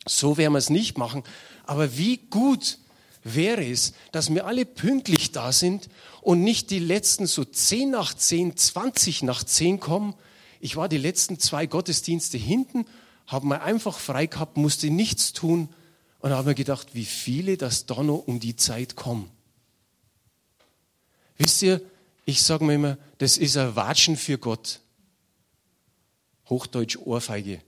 So 0.06 0.36
werden 0.36 0.52
wir 0.52 0.58
es 0.58 0.70
nicht 0.70 0.98
machen, 0.98 1.24
aber 1.64 1.96
wie 1.98 2.18
gut 2.18 2.78
wäre 3.24 3.64
es, 3.66 3.92
dass 4.12 4.32
wir 4.32 4.46
alle 4.46 4.64
pünktlich 4.64 5.32
da 5.32 5.50
sind 5.50 5.88
und 6.20 6.44
nicht 6.44 6.70
die 6.70 6.78
letzten 6.78 7.26
so 7.26 7.44
zehn 7.44 7.90
nach 7.90 8.14
zehn, 8.14 8.56
zwanzig 8.56 9.24
nach 9.24 9.42
zehn 9.42 9.80
kommen. 9.80 10.14
Ich 10.60 10.76
war 10.76 10.88
die 10.88 10.96
letzten 10.96 11.40
zwei 11.40 11.66
Gottesdienste 11.66 12.38
hinten, 12.38 12.86
habe 13.26 13.46
mal 13.46 13.58
einfach 13.58 13.98
frei 13.98 14.26
gehabt, 14.26 14.56
musste 14.56 14.90
nichts 14.90 15.32
tun 15.32 15.68
und 16.20 16.30
habe 16.30 16.50
mir 16.50 16.54
gedacht, 16.54 16.94
wie 16.94 17.04
viele 17.04 17.56
das 17.56 17.86
da 17.86 18.02
noch 18.02 18.26
um 18.28 18.38
die 18.38 18.54
Zeit 18.54 18.94
kommen. 18.94 19.28
Wisst 21.36 21.62
ihr, 21.62 21.82
ich 22.24 22.42
sage 22.42 22.64
mir 22.64 22.74
immer, 22.74 22.98
das 23.18 23.38
ist 23.38 23.56
ein 23.56 23.74
Watschen 23.74 24.16
für 24.16 24.38
Gott. 24.38 24.80
Hochdeutsch 26.48 26.96
Ohrfeige. 26.96 27.60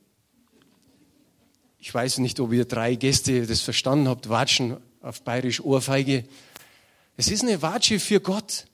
Ich 1.78 1.94
weiß 1.94 2.18
nicht, 2.18 2.40
ob 2.40 2.52
ihr 2.52 2.64
drei 2.64 2.96
Gäste 2.96 3.46
das 3.46 3.60
verstanden 3.60 4.08
habt, 4.08 4.28
Watschen 4.28 4.76
auf 5.00 5.22
bayerisch 5.22 5.60
Ohrfeige. 5.60 6.24
Es 7.16 7.30
ist 7.30 7.42
eine 7.42 7.62
Watsche 7.62 8.00
für 8.00 8.20
Gott. 8.20 8.66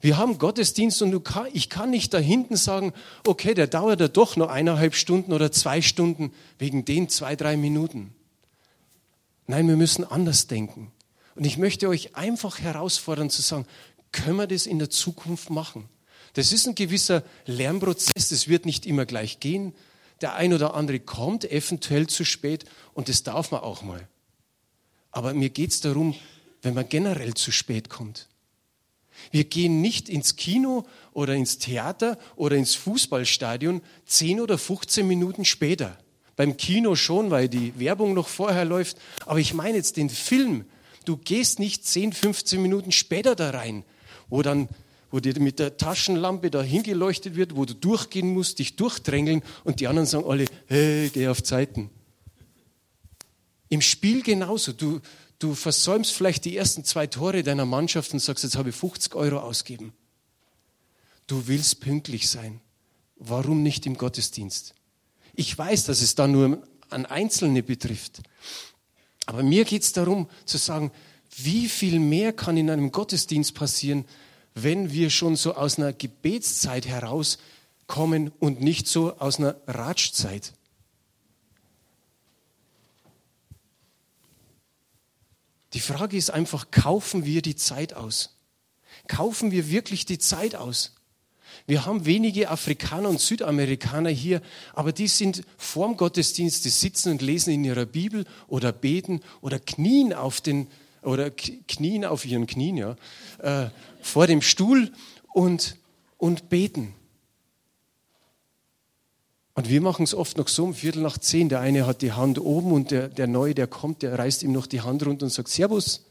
Wir 0.00 0.16
haben 0.16 0.38
Gottesdienst 0.38 1.02
und 1.02 1.28
ich 1.52 1.68
kann 1.70 1.90
nicht 1.90 2.14
da 2.14 2.18
hinten 2.18 2.56
sagen, 2.56 2.92
okay, 3.26 3.54
der 3.54 3.66
dauert 3.66 4.00
ja 4.00 4.08
doch 4.08 4.36
nur 4.36 4.50
eineinhalb 4.50 4.94
Stunden 4.94 5.32
oder 5.32 5.50
zwei 5.50 5.82
Stunden 5.82 6.32
wegen 6.58 6.84
den 6.84 7.08
zwei, 7.08 7.34
drei 7.34 7.56
Minuten. 7.56 8.14
Nein, 9.46 9.66
wir 9.66 9.76
müssen 9.76 10.04
anders 10.04 10.46
denken. 10.46 10.92
Und 11.34 11.44
ich 11.44 11.56
möchte 11.56 11.88
euch 11.88 12.16
einfach 12.16 12.60
herausfordern 12.60 13.30
zu 13.30 13.42
sagen, 13.42 13.66
können 14.12 14.36
wir 14.36 14.46
das 14.46 14.66
in 14.66 14.78
der 14.78 14.90
Zukunft 14.90 15.50
machen? 15.50 15.88
Das 16.34 16.52
ist 16.52 16.66
ein 16.66 16.74
gewisser 16.74 17.22
Lernprozess, 17.46 18.28
das 18.28 18.48
wird 18.48 18.66
nicht 18.66 18.86
immer 18.86 19.06
gleich 19.06 19.40
gehen. 19.40 19.72
Der 20.20 20.34
ein 20.34 20.52
oder 20.52 20.74
andere 20.74 21.00
kommt 21.00 21.50
eventuell 21.50 22.06
zu 22.06 22.24
spät 22.24 22.64
und 22.94 23.08
das 23.08 23.22
darf 23.22 23.50
man 23.50 23.60
auch 23.60 23.82
mal. 23.82 24.08
Aber 25.10 25.34
mir 25.34 25.50
geht 25.50 25.70
es 25.70 25.80
darum, 25.80 26.14
wenn 26.62 26.74
man 26.74 26.88
generell 26.88 27.34
zu 27.34 27.52
spät 27.52 27.88
kommt. 27.88 28.28
Wir 29.30 29.44
gehen 29.44 29.80
nicht 29.80 30.08
ins 30.08 30.36
Kino 30.36 30.86
oder 31.12 31.34
ins 31.34 31.58
Theater 31.58 32.18
oder 32.36 32.56
ins 32.56 32.74
Fußballstadion 32.74 33.82
10 34.06 34.40
oder 34.40 34.58
15 34.58 35.06
Minuten 35.06 35.44
später. 35.44 35.98
Beim 36.36 36.56
Kino 36.56 36.94
schon, 36.94 37.30
weil 37.30 37.48
die 37.48 37.78
Werbung 37.78 38.14
noch 38.14 38.28
vorher 38.28 38.64
läuft. 38.64 38.96
Aber 39.26 39.40
ich 39.40 39.54
meine 39.54 39.76
jetzt 39.76 39.96
den 39.96 40.08
Film. 40.08 40.66
Du 41.04 41.16
gehst 41.16 41.58
nicht 41.58 41.84
10, 41.84 42.12
15 42.12 42.62
Minuten 42.62 42.92
später 42.92 43.34
da 43.34 43.50
rein, 43.50 43.84
wo 44.28 44.42
dann, 44.42 44.68
wo 45.10 45.20
dir 45.20 45.38
mit 45.40 45.58
der 45.58 45.76
Taschenlampe 45.76 46.50
da 46.50 46.62
hingeleuchtet 46.62 47.36
wird, 47.36 47.56
wo 47.56 47.64
du 47.64 47.74
durchgehen 47.74 48.32
musst, 48.32 48.58
dich 48.58 48.76
durchdrängeln 48.76 49.42
und 49.64 49.80
die 49.80 49.86
anderen 49.86 50.06
sagen 50.06 50.24
alle, 50.28 50.44
hey, 50.66 51.10
geh 51.12 51.28
auf 51.28 51.42
Zeiten. 51.42 51.90
Im 53.68 53.80
Spiel 53.80 54.22
genauso. 54.22 54.72
Du, 54.72 55.00
du 55.38 55.54
versäumst 55.54 56.12
vielleicht 56.12 56.44
die 56.44 56.56
ersten 56.56 56.84
zwei 56.84 57.06
Tore 57.06 57.42
deiner 57.42 57.66
Mannschaft 57.66 58.12
und 58.12 58.18
sagst, 58.18 58.44
jetzt 58.44 58.56
habe 58.56 58.70
ich 58.70 58.76
50 58.76 59.14
Euro 59.14 59.38
ausgeben. 59.38 59.92
Du 61.26 61.46
willst 61.46 61.80
pünktlich 61.80 62.28
sein. 62.28 62.60
Warum 63.16 63.62
nicht 63.62 63.84
im 63.86 63.96
Gottesdienst? 63.96 64.74
Ich 65.34 65.56
weiß, 65.56 65.84
dass 65.84 66.00
es 66.00 66.14
da 66.14 66.26
nur 66.26 66.62
an 66.88 67.06
Einzelne 67.06 67.62
betrifft. 67.62 68.20
Aber 69.26 69.42
mir 69.42 69.64
geht 69.64 69.82
es 69.82 69.92
darum 69.92 70.28
zu 70.46 70.56
sagen, 70.56 70.90
wie 71.36 71.68
viel 71.68 72.00
mehr 72.00 72.32
kann 72.32 72.56
in 72.56 72.70
einem 72.70 72.90
Gottesdienst 72.90 73.54
passieren, 73.54 74.06
wenn 74.62 74.92
wir 74.92 75.10
schon 75.10 75.36
so 75.36 75.54
aus 75.54 75.78
einer 75.78 75.92
Gebetszeit 75.92 76.86
herauskommen 76.86 78.32
und 78.38 78.60
nicht 78.60 78.86
so 78.86 79.16
aus 79.18 79.38
einer 79.38 79.56
Ratschzeit. 79.66 80.52
Die 85.74 85.80
Frage 85.80 86.16
ist 86.16 86.30
einfach, 86.30 86.70
kaufen 86.70 87.24
wir 87.24 87.42
die 87.42 87.56
Zeit 87.56 87.94
aus? 87.94 88.36
Kaufen 89.06 89.50
wir 89.50 89.70
wirklich 89.70 90.06
die 90.06 90.18
Zeit 90.18 90.54
aus? 90.54 90.94
Wir 91.66 91.84
haben 91.84 92.06
wenige 92.06 92.50
Afrikaner 92.50 93.08
und 93.08 93.20
Südamerikaner 93.20 94.10
hier, 94.10 94.40
aber 94.74 94.92
die 94.92 95.08
sind 95.08 95.42
vorm 95.56 95.96
Gottesdienst, 95.96 96.64
die 96.64 96.70
sitzen 96.70 97.12
und 97.12 97.22
lesen 97.22 97.52
in 97.52 97.64
ihrer 97.64 97.86
Bibel 97.86 98.24
oder 98.46 98.72
beten 98.72 99.20
oder 99.40 99.58
knien 99.58 100.12
auf 100.14 100.40
den 100.40 100.68
oder 101.02 101.30
knien 101.30 102.04
auf 102.04 102.24
ihren 102.24 102.46
Knien, 102.46 102.76
ja, 102.76 102.96
äh, 103.38 103.70
vor 104.00 104.26
dem 104.26 104.42
Stuhl 104.42 104.92
und, 105.32 105.76
und 106.16 106.48
beten. 106.48 106.94
Und 109.58 109.68
wir 109.68 109.80
machen 109.80 110.04
es 110.04 110.14
oft 110.14 110.36
noch 110.36 110.46
so 110.46 110.62
um 110.62 110.72
Viertel 110.72 111.02
nach 111.02 111.18
zehn. 111.18 111.48
Der 111.48 111.58
eine 111.58 111.84
hat 111.84 112.00
die 112.02 112.12
Hand 112.12 112.38
oben 112.38 112.70
und 112.70 112.92
der, 112.92 113.08
der 113.08 113.26
Neue, 113.26 113.56
der 113.56 113.66
kommt, 113.66 114.02
der 114.02 114.16
reißt 114.16 114.44
ihm 114.44 114.52
noch 114.52 114.68
die 114.68 114.82
Hand 114.82 115.04
runter 115.04 115.24
und 115.24 115.30
sagt 115.30 115.48
Servus. 115.48 116.04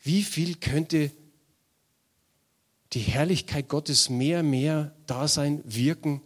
Wie 0.00 0.22
viel 0.22 0.54
könnte 0.54 1.10
die 2.92 3.00
Herrlichkeit 3.00 3.68
Gottes 3.68 4.10
mehr, 4.10 4.44
mehr 4.44 4.94
da 5.06 5.26
sein, 5.26 5.60
wirken, 5.64 6.20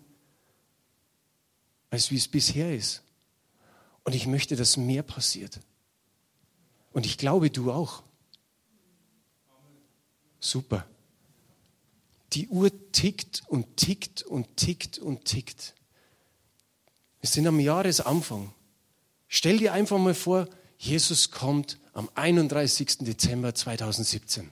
als 1.89 2.11
wie 2.11 2.17
es 2.17 2.29
bisher 2.29 2.75
ist? 2.75 3.03
Und 4.09 4.15
ich 4.15 4.27
möchte, 4.27 4.57
dass 4.57 4.79
mehr 4.79 5.03
passiert. 5.03 5.61
Und 6.93 7.05
ich 7.05 7.19
glaube, 7.19 7.51
du 7.51 7.71
auch. 7.71 8.03
Super. 10.41 10.87
Die 12.33 12.49
Uhr 12.49 12.71
tickt 12.91 13.43
und 13.49 13.77
tickt 13.77 14.23
und 14.23 14.57
tickt 14.57 14.97
und 14.97 15.27
tickt. 15.27 15.75
Wir 17.21 17.29
sind 17.29 17.47
am 17.47 17.61
Jahresanfang. 17.61 18.55
Stell 19.29 19.59
dir 19.59 19.75
einfach 19.75 19.99
mal 19.99 20.15
vor, 20.15 20.49
Jesus 20.79 21.31
kommt 21.31 21.79
am 21.93 22.09
31. 22.15 23.01
Dezember 23.01 23.55
2017. 23.55 24.51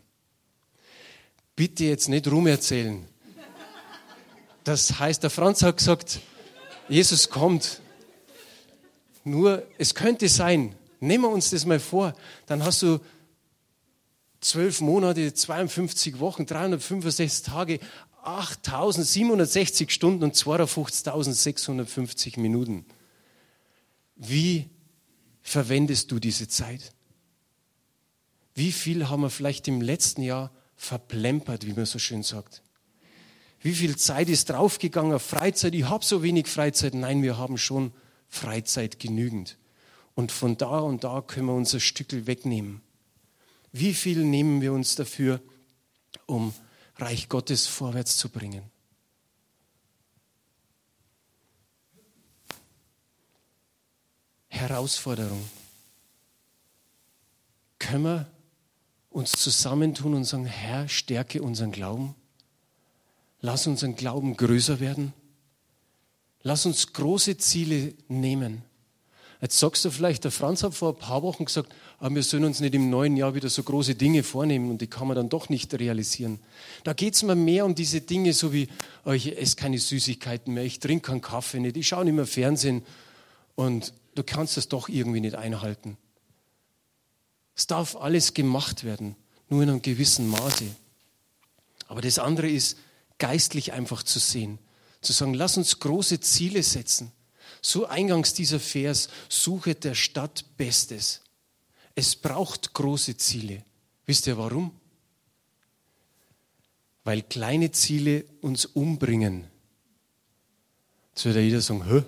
Bitte 1.54 1.84
jetzt 1.84 2.10
nicht 2.10 2.28
rumerzählen. 2.30 3.08
Das 4.64 4.98
heißt, 4.98 5.22
der 5.22 5.30
Franz 5.30 5.62
hat 5.62 5.78
gesagt, 5.78 6.20
Jesus 6.90 7.30
kommt. 7.30 7.80
Nur, 9.26 9.66
es 9.76 9.96
könnte 9.96 10.28
sein, 10.28 10.76
nehmen 11.00 11.24
wir 11.24 11.30
uns 11.30 11.50
das 11.50 11.66
mal 11.66 11.80
vor, 11.80 12.14
dann 12.46 12.62
hast 12.62 12.82
du 12.82 13.00
zwölf 14.40 14.80
Monate, 14.80 15.34
52 15.34 16.20
Wochen, 16.20 16.46
365 16.46 17.42
Tage, 17.42 17.80
8760 18.22 19.90
Stunden 19.90 20.22
und 20.22 20.36
52.650 20.36 22.38
Minuten. 22.38 22.86
Wie 24.14 24.70
verwendest 25.42 26.12
du 26.12 26.20
diese 26.20 26.46
Zeit? 26.46 26.92
Wie 28.54 28.70
viel 28.70 29.08
haben 29.08 29.22
wir 29.22 29.30
vielleicht 29.30 29.66
im 29.66 29.80
letzten 29.80 30.22
Jahr 30.22 30.52
verplempert, 30.76 31.66
wie 31.66 31.72
man 31.72 31.86
so 31.86 31.98
schön 31.98 32.22
sagt? 32.22 32.62
Wie 33.60 33.74
viel 33.74 33.96
Zeit 33.96 34.28
ist 34.28 34.50
draufgegangen 34.50 35.14
auf 35.14 35.22
Freizeit? 35.22 35.74
Ich 35.74 35.88
habe 35.88 36.04
so 36.04 36.22
wenig 36.22 36.46
Freizeit. 36.46 36.94
Nein, 36.94 37.24
wir 37.24 37.38
haben 37.38 37.58
schon 37.58 37.92
Freizeit 38.28 38.98
genügend. 38.98 39.58
Und 40.14 40.32
von 40.32 40.56
da 40.56 40.78
und 40.78 41.04
da 41.04 41.20
können 41.20 41.46
wir 41.46 41.54
unser 41.54 41.80
Stückel 41.80 42.26
wegnehmen. 42.26 42.80
Wie 43.72 43.92
viel 43.92 44.24
nehmen 44.24 44.60
wir 44.60 44.72
uns 44.72 44.94
dafür, 44.94 45.40
um 46.24 46.54
Reich 46.96 47.28
Gottes 47.28 47.66
vorwärts 47.66 48.16
zu 48.16 48.30
bringen? 48.30 48.62
Herausforderung. 54.48 55.44
Können 57.78 58.04
wir 58.04 58.30
uns 59.10 59.32
zusammentun 59.32 60.14
und 60.14 60.24
sagen, 60.24 60.46
Herr, 60.46 60.88
stärke 60.88 61.42
unseren 61.42 61.72
Glauben? 61.72 62.14
Lass 63.40 63.66
unseren 63.66 63.94
Glauben 63.96 64.36
größer 64.36 64.80
werden. 64.80 65.12
Lass 66.46 66.64
uns 66.64 66.92
große 66.92 67.38
Ziele 67.38 67.94
nehmen. 68.06 68.62
Jetzt 69.40 69.58
sagst 69.58 69.84
du 69.84 69.90
vielleicht, 69.90 70.22
der 70.22 70.30
Franz 70.30 70.62
hat 70.62 70.74
vor 70.74 70.92
ein 70.92 70.98
paar 71.00 71.24
Wochen 71.24 71.44
gesagt, 71.44 71.74
aber 71.98 72.12
ah, 72.12 72.14
wir 72.14 72.22
sollen 72.22 72.44
uns 72.44 72.60
nicht 72.60 72.72
im 72.76 72.88
neuen 72.88 73.16
Jahr 73.16 73.34
wieder 73.34 73.48
so 73.48 73.64
große 73.64 73.96
Dinge 73.96 74.22
vornehmen 74.22 74.70
und 74.70 74.80
die 74.80 74.86
kann 74.86 75.08
man 75.08 75.16
dann 75.16 75.28
doch 75.28 75.48
nicht 75.48 75.74
realisieren. 75.74 76.38
Da 76.84 76.92
geht 76.92 77.14
es 77.14 77.24
mir 77.24 77.34
mehr 77.34 77.66
um 77.66 77.74
diese 77.74 78.00
Dinge, 78.00 78.32
so 78.32 78.52
wie, 78.52 78.68
oh, 79.04 79.10
ich 79.10 79.36
esse 79.36 79.56
keine 79.56 79.76
Süßigkeiten 79.76 80.54
mehr, 80.54 80.62
ich 80.62 80.78
trinke 80.78 81.08
keinen 81.10 81.20
Kaffee 81.20 81.58
nicht, 81.58 81.76
ich 81.76 81.88
schaue 81.88 82.04
nicht 82.04 82.14
mehr 82.14 82.28
Fernsehen 82.28 82.82
und 83.56 83.92
du 84.14 84.22
kannst 84.22 84.56
das 84.56 84.68
doch 84.68 84.88
irgendwie 84.88 85.22
nicht 85.22 85.34
einhalten. 85.34 85.96
Es 87.56 87.66
darf 87.66 87.96
alles 87.96 88.34
gemacht 88.34 88.84
werden, 88.84 89.16
nur 89.48 89.64
in 89.64 89.70
einem 89.70 89.82
gewissen 89.82 90.28
Maße. 90.28 90.66
Aber 91.88 92.02
das 92.02 92.20
andere 92.20 92.48
ist, 92.48 92.78
geistlich 93.18 93.72
einfach 93.72 94.04
zu 94.04 94.20
sehen, 94.20 94.60
zu 95.00 95.12
sagen, 95.12 95.34
lass 95.34 95.56
uns 95.56 95.78
große 95.78 96.20
Ziele 96.20 96.62
setzen. 96.62 97.12
So 97.62 97.86
eingangs 97.86 98.34
dieser 98.34 98.60
Vers, 98.60 99.08
suche 99.28 99.74
der 99.74 99.94
Stadt 99.94 100.44
Bestes. 100.56 101.22
Es 101.94 102.14
braucht 102.14 102.74
große 102.74 103.16
Ziele. 103.16 103.64
Wisst 104.04 104.26
ihr 104.26 104.38
warum? 104.38 104.72
Weil 107.04 107.22
kleine 107.22 107.72
Ziele 107.72 108.24
uns 108.40 108.66
umbringen. 108.66 109.44
Jetzt 111.14 111.24
wird 111.24 111.36
jeder 111.36 111.60
sagen, 111.60 111.88
Hä? 111.88 112.02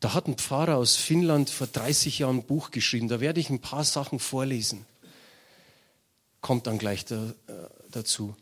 Da 0.00 0.14
hat 0.14 0.28
ein 0.28 0.36
Pfarrer 0.36 0.76
aus 0.76 0.96
Finnland 0.96 1.50
vor 1.50 1.66
30 1.66 2.18
Jahren 2.18 2.38
ein 2.38 2.46
Buch 2.46 2.70
geschrieben. 2.70 3.08
Da 3.08 3.20
werde 3.20 3.40
ich 3.40 3.50
ein 3.50 3.60
paar 3.60 3.84
Sachen 3.84 4.18
vorlesen. 4.18 4.86
Kommt 6.40 6.66
dann 6.66 6.78
gleich 6.78 7.04
da, 7.04 7.30
äh, 7.46 7.52
dazu. 7.90 8.36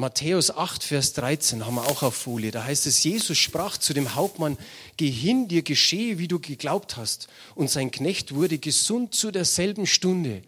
Matthäus 0.00 0.50
8, 0.50 0.82
Vers 0.82 1.12
13 1.12 1.66
haben 1.66 1.74
wir 1.74 1.86
auch 1.86 2.02
auf 2.02 2.14
Folie. 2.14 2.50
Da 2.50 2.64
heißt 2.64 2.86
es, 2.86 3.04
Jesus 3.04 3.36
sprach 3.36 3.76
zu 3.76 3.92
dem 3.92 4.14
Hauptmann, 4.14 4.56
geh 4.96 5.10
hin, 5.10 5.46
dir 5.46 5.60
geschehe, 5.60 6.16
wie 6.16 6.26
du 6.26 6.40
geglaubt 6.40 6.96
hast. 6.96 7.28
Und 7.54 7.68
sein 7.68 7.90
Knecht 7.90 8.34
wurde 8.34 8.56
gesund 8.56 9.14
zu 9.14 9.30
derselben 9.30 9.86
Stunde. 9.86 10.40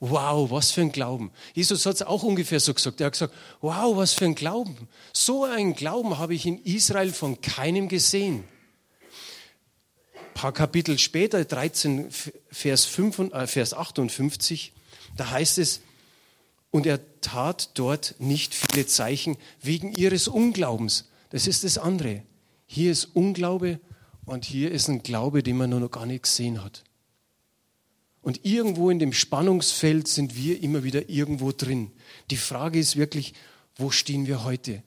Wow, 0.00 0.50
was 0.50 0.72
für 0.72 0.80
ein 0.80 0.90
Glauben. 0.90 1.30
Jesus 1.54 1.86
hat 1.86 1.94
es 1.94 2.02
auch 2.02 2.24
ungefähr 2.24 2.58
so 2.58 2.74
gesagt. 2.74 3.00
Er 3.00 3.06
hat 3.06 3.12
gesagt, 3.12 3.34
wow, 3.60 3.96
was 3.96 4.14
für 4.14 4.24
ein 4.24 4.34
Glauben. 4.34 4.88
So 5.12 5.44
einen 5.44 5.76
Glauben 5.76 6.18
habe 6.18 6.34
ich 6.34 6.44
in 6.44 6.60
Israel 6.64 7.12
von 7.12 7.40
keinem 7.40 7.88
gesehen. 7.88 8.42
Ein 10.12 10.34
paar 10.34 10.52
Kapitel 10.52 10.98
später, 10.98 11.44
13, 11.44 12.08
Vers, 12.50 12.84
5, 12.84 13.18
äh, 13.32 13.46
Vers 13.46 13.74
58, 13.74 14.72
da 15.16 15.30
heißt 15.30 15.58
es, 15.58 15.82
und 16.70 16.86
er 16.86 17.20
tat 17.20 17.70
dort 17.74 18.14
nicht 18.18 18.54
viele 18.54 18.86
Zeichen 18.86 19.36
wegen 19.62 19.92
ihres 19.92 20.28
Unglaubens. 20.28 21.08
Das 21.30 21.46
ist 21.46 21.64
das 21.64 21.78
andere. 21.78 22.22
Hier 22.66 22.92
ist 22.92 23.04
Unglaube 23.14 23.80
und 24.24 24.44
hier 24.44 24.70
ist 24.70 24.88
ein 24.88 25.02
Glaube, 25.02 25.42
den 25.42 25.56
man 25.56 25.70
noch 25.70 25.90
gar 25.90 26.06
nicht 26.06 26.24
gesehen 26.24 26.62
hat. 26.62 26.84
Und 28.20 28.44
irgendwo 28.44 28.90
in 28.90 28.98
dem 28.98 29.12
Spannungsfeld 29.12 30.08
sind 30.08 30.36
wir 30.36 30.62
immer 30.62 30.84
wieder 30.84 31.08
irgendwo 31.08 31.52
drin. 31.52 31.92
Die 32.30 32.36
Frage 32.36 32.78
ist 32.78 32.96
wirklich, 32.96 33.32
wo 33.76 33.90
stehen 33.90 34.26
wir 34.26 34.44
heute? 34.44 34.82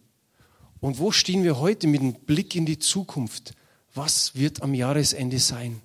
Und 0.80 1.00
wo 1.00 1.12
stehen 1.12 1.44
wir 1.44 1.60
heute 1.60 1.88
mit 1.88 2.02
dem 2.02 2.14
Blick 2.14 2.56
in 2.56 2.66
die 2.66 2.80
Zukunft? 2.80 3.54
Was 3.94 4.36
wird 4.36 4.62
am 4.62 4.74
Jahresende 4.74 5.40
sein? 5.40 5.82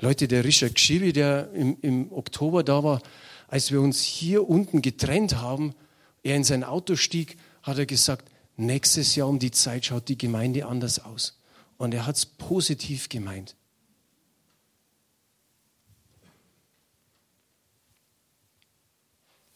Leute, 0.00 0.28
der 0.28 0.44
Richard 0.44 0.74
Gschiwi, 0.74 1.12
der 1.12 1.50
im, 1.52 1.76
im 1.80 2.12
Oktober 2.12 2.62
da 2.62 2.82
war, 2.82 3.02
als 3.48 3.70
wir 3.70 3.80
uns 3.80 4.02
hier 4.02 4.48
unten 4.48 4.82
getrennt 4.82 5.36
haben, 5.36 5.74
er 6.22 6.36
in 6.36 6.44
sein 6.44 6.64
Auto 6.64 6.96
stieg, 6.96 7.36
hat 7.62 7.78
er 7.78 7.86
gesagt, 7.86 8.30
nächstes 8.56 9.14
Jahr 9.14 9.28
um 9.28 9.38
die 9.38 9.50
Zeit 9.50 9.86
schaut 9.86 10.08
die 10.08 10.18
Gemeinde 10.18 10.66
anders 10.66 10.98
aus. 10.98 11.38
Und 11.76 11.92
er 11.94 12.06
hat 12.06 12.16
es 12.16 12.26
positiv 12.26 13.08
gemeint. 13.08 13.56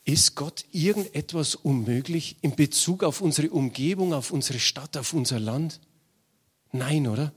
Ist 0.05 0.37
Gott 0.37 0.65
irgendetwas 0.73 1.55
unmöglich 1.55 2.37
in 2.41 2.57
Bezug 2.57 3.05
auf 3.05 3.21
unsere 3.21 3.51
Umgebung, 3.51 4.15
auf 4.15 4.31
unsere 4.31 4.59
Stadt, 4.59 4.97
auf 4.97 5.13
unser 5.13 5.39
Land? 5.39 5.81
Nein, 6.73 7.07
oder? 7.07 7.33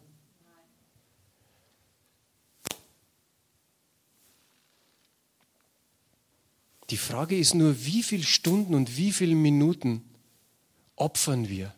Die 6.91 6.97
Frage 6.97 7.37
ist 7.37 7.55
nur, 7.55 7.85
wie 7.85 8.03
viele 8.03 8.23
Stunden 8.23 8.75
und 8.75 8.97
wie 8.97 9.13
viele 9.13 9.33
Minuten 9.33 10.03
opfern 10.97 11.47
wir, 11.47 11.73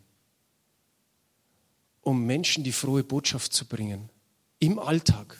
um 2.00 2.26
Menschen 2.26 2.64
die 2.64 2.72
frohe 2.72 3.04
Botschaft 3.04 3.52
zu 3.52 3.64
bringen? 3.64 4.10
Im 4.58 4.80
Alltag 4.80 5.38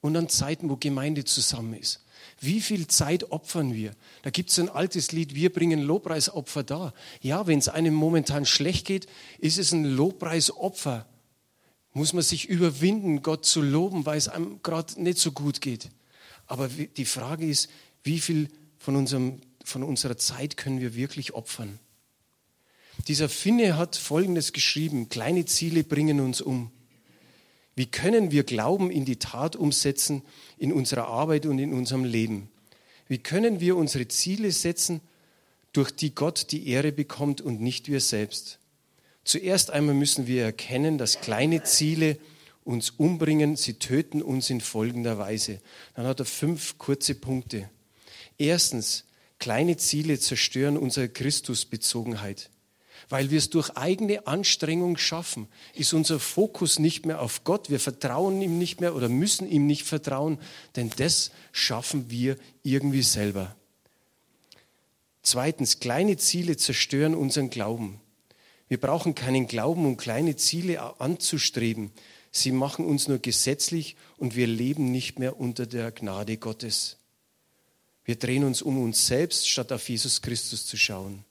und 0.00 0.16
an 0.16 0.30
Zeiten, 0.30 0.70
wo 0.70 0.76
Gemeinde 0.76 1.24
zusammen 1.26 1.74
ist. 1.74 2.02
Wie 2.40 2.62
viel 2.62 2.86
Zeit 2.86 3.30
opfern 3.30 3.74
wir? 3.74 3.94
Da 4.22 4.30
gibt 4.30 4.48
es 4.48 4.58
ein 4.58 4.70
altes 4.70 5.12
Lied, 5.12 5.34
wir 5.34 5.52
bringen 5.52 5.80
Lobpreisopfer 5.80 6.62
da. 6.62 6.94
Ja, 7.20 7.46
wenn 7.46 7.58
es 7.58 7.68
einem 7.68 7.92
momentan 7.92 8.46
schlecht 8.46 8.86
geht, 8.86 9.06
ist 9.38 9.58
es 9.58 9.72
ein 9.72 9.84
Lobpreisopfer. 9.84 11.06
Muss 11.92 12.14
man 12.14 12.22
sich 12.22 12.48
überwinden, 12.48 13.20
Gott 13.20 13.44
zu 13.44 13.60
loben, 13.60 14.06
weil 14.06 14.16
es 14.16 14.28
einem 14.28 14.62
gerade 14.62 15.02
nicht 15.02 15.18
so 15.18 15.32
gut 15.32 15.60
geht. 15.60 15.90
Aber 16.46 16.68
die 16.68 17.04
Frage 17.04 17.46
ist, 17.46 17.68
wie 18.02 18.20
viel 18.20 18.48
von, 18.80 18.96
unserem, 18.96 19.40
von 19.62 19.84
unserer 19.84 20.16
Zeit 20.16 20.56
können 20.56 20.80
wir 20.80 20.96
wirklich 20.96 21.34
opfern? 21.34 21.78
Dieser 23.06 23.28
Finne 23.28 23.76
hat 23.76 23.94
Folgendes 23.94 24.52
geschrieben, 24.52 25.08
kleine 25.08 25.44
Ziele 25.44 25.84
bringen 25.84 26.20
uns 26.20 26.40
um. 26.40 26.72
Wie 27.76 27.86
können 27.86 28.30
wir 28.30 28.42
Glauben 28.42 28.90
in 28.90 29.04
die 29.04 29.18
Tat 29.18 29.54
umsetzen 29.54 30.22
in 30.58 30.72
unserer 30.72 31.06
Arbeit 31.06 31.46
und 31.46 31.58
in 31.58 31.72
unserem 31.72 32.04
Leben? 32.04 32.50
Wie 33.06 33.18
können 33.18 33.60
wir 33.60 33.76
unsere 33.76 34.08
Ziele 34.08 34.50
setzen, 34.50 35.00
durch 35.72 35.90
die 35.90 36.14
Gott 36.14 36.50
die 36.50 36.68
Ehre 36.68 36.90
bekommt 36.90 37.40
und 37.40 37.60
nicht 37.60 37.88
wir 37.88 38.00
selbst? 38.00 38.58
Zuerst 39.24 39.70
einmal 39.70 39.94
müssen 39.94 40.26
wir 40.26 40.42
erkennen, 40.42 40.98
dass 40.98 41.20
kleine 41.20 41.62
Ziele 41.62 42.18
uns 42.64 42.90
umbringen, 42.90 43.56
sie 43.56 43.74
töten 43.74 44.22
uns 44.22 44.50
in 44.50 44.60
folgender 44.60 45.18
Weise. 45.18 45.60
Dann 45.94 46.06
hat 46.06 46.20
er 46.20 46.26
fünf 46.26 46.78
kurze 46.78 47.14
Punkte. 47.14 47.68
Erstens, 48.40 49.04
kleine 49.38 49.76
Ziele 49.76 50.18
zerstören 50.18 50.78
unsere 50.78 51.10
Christusbezogenheit. 51.10 52.48
Weil 53.10 53.30
wir 53.30 53.36
es 53.36 53.50
durch 53.50 53.76
eigene 53.76 54.26
Anstrengung 54.26 54.96
schaffen, 54.96 55.46
ist 55.74 55.92
unser 55.92 56.18
Fokus 56.18 56.78
nicht 56.78 57.04
mehr 57.04 57.20
auf 57.20 57.44
Gott. 57.44 57.68
Wir 57.68 57.78
vertrauen 57.78 58.40
ihm 58.40 58.58
nicht 58.58 58.80
mehr 58.80 58.94
oder 58.94 59.10
müssen 59.10 59.46
ihm 59.46 59.66
nicht 59.66 59.84
vertrauen, 59.84 60.38
denn 60.74 60.90
das 60.96 61.32
schaffen 61.52 62.10
wir 62.10 62.36
irgendwie 62.62 63.02
selber. 63.02 63.54
Zweitens, 65.22 65.78
kleine 65.78 66.16
Ziele 66.16 66.56
zerstören 66.56 67.14
unseren 67.14 67.50
Glauben. 67.50 68.00
Wir 68.68 68.80
brauchen 68.80 69.14
keinen 69.14 69.48
Glauben, 69.48 69.84
um 69.84 69.98
kleine 69.98 70.36
Ziele 70.36 70.98
anzustreben. 70.98 71.92
Sie 72.30 72.52
machen 72.52 72.86
uns 72.86 73.06
nur 73.06 73.18
gesetzlich 73.18 73.96
und 74.16 74.34
wir 74.34 74.46
leben 74.46 74.90
nicht 74.90 75.18
mehr 75.18 75.38
unter 75.38 75.66
der 75.66 75.92
Gnade 75.92 76.38
Gottes. 76.38 76.99
Wir 78.10 78.16
drehen 78.16 78.42
uns 78.42 78.60
um 78.60 78.82
uns 78.82 79.06
selbst, 79.06 79.48
statt 79.48 79.70
auf 79.70 79.88
Jesus 79.88 80.20
Christus 80.20 80.66
zu 80.66 80.76
schauen. 80.76 81.22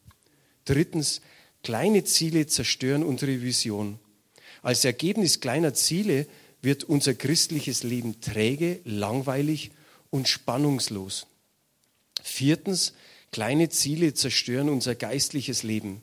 Drittens, 0.63 1.19
kleine 1.61 2.05
Ziele 2.05 2.47
zerstören 2.47 3.03
unsere 3.03 3.41
Vision. 3.41 3.99
Als 4.61 4.85
Ergebnis 4.85 5.41
kleiner 5.41 5.73
Ziele 5.73 6.25
wird 6.61 6.85
unser 6.85 7.15
christliches 7.15 7.83
Leben 7.83 8.21
träge, 8.21 8.79
langweilig 8.85 9.71
und 10.09 10.29
spannungslos. 10.29 11.27
Viertens, 12.23 12.93
kleine 13.33 13.67
Ziele 13.67 14.13
zerstören 14.13 14.69
unser 14.69 14.95
geistliches 14.95 15.63
Leben. 15.63 16.01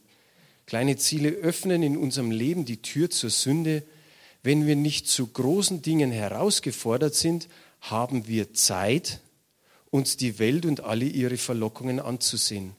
Kleine 0.67 0.99
Ziele 0.99 1.31
öffnen 1.31 1.83
in 1.83 1.97
unserem 1.97 2.31
Leben 2.31 2.67
die 2.67 2.83
Tür 2.83 3.09
zur 3.09 3.31
Sünde. 3.31 3.83
Wenn 4.43 4.67
wir 4.67 4.77
nicht 4.77 5.09
zu 5.09 5.27
großen 5.27 5.81
Dingen 5.81 6.11
herausgefordert 6.11 7.15
sind, 7.15 7.49
haben 7.81 8.29
wir 8.29 8.53
Zeit, 8.53 9.23
uns 9.91 10.17
die 10.17 10.39
Welt 10.39 10.67
und 10.67 10.81
alle 10.81 11.05
ihre 11.07 11.37
Verlockungen 11.37 12.01
anzusehen. 12.01 12.75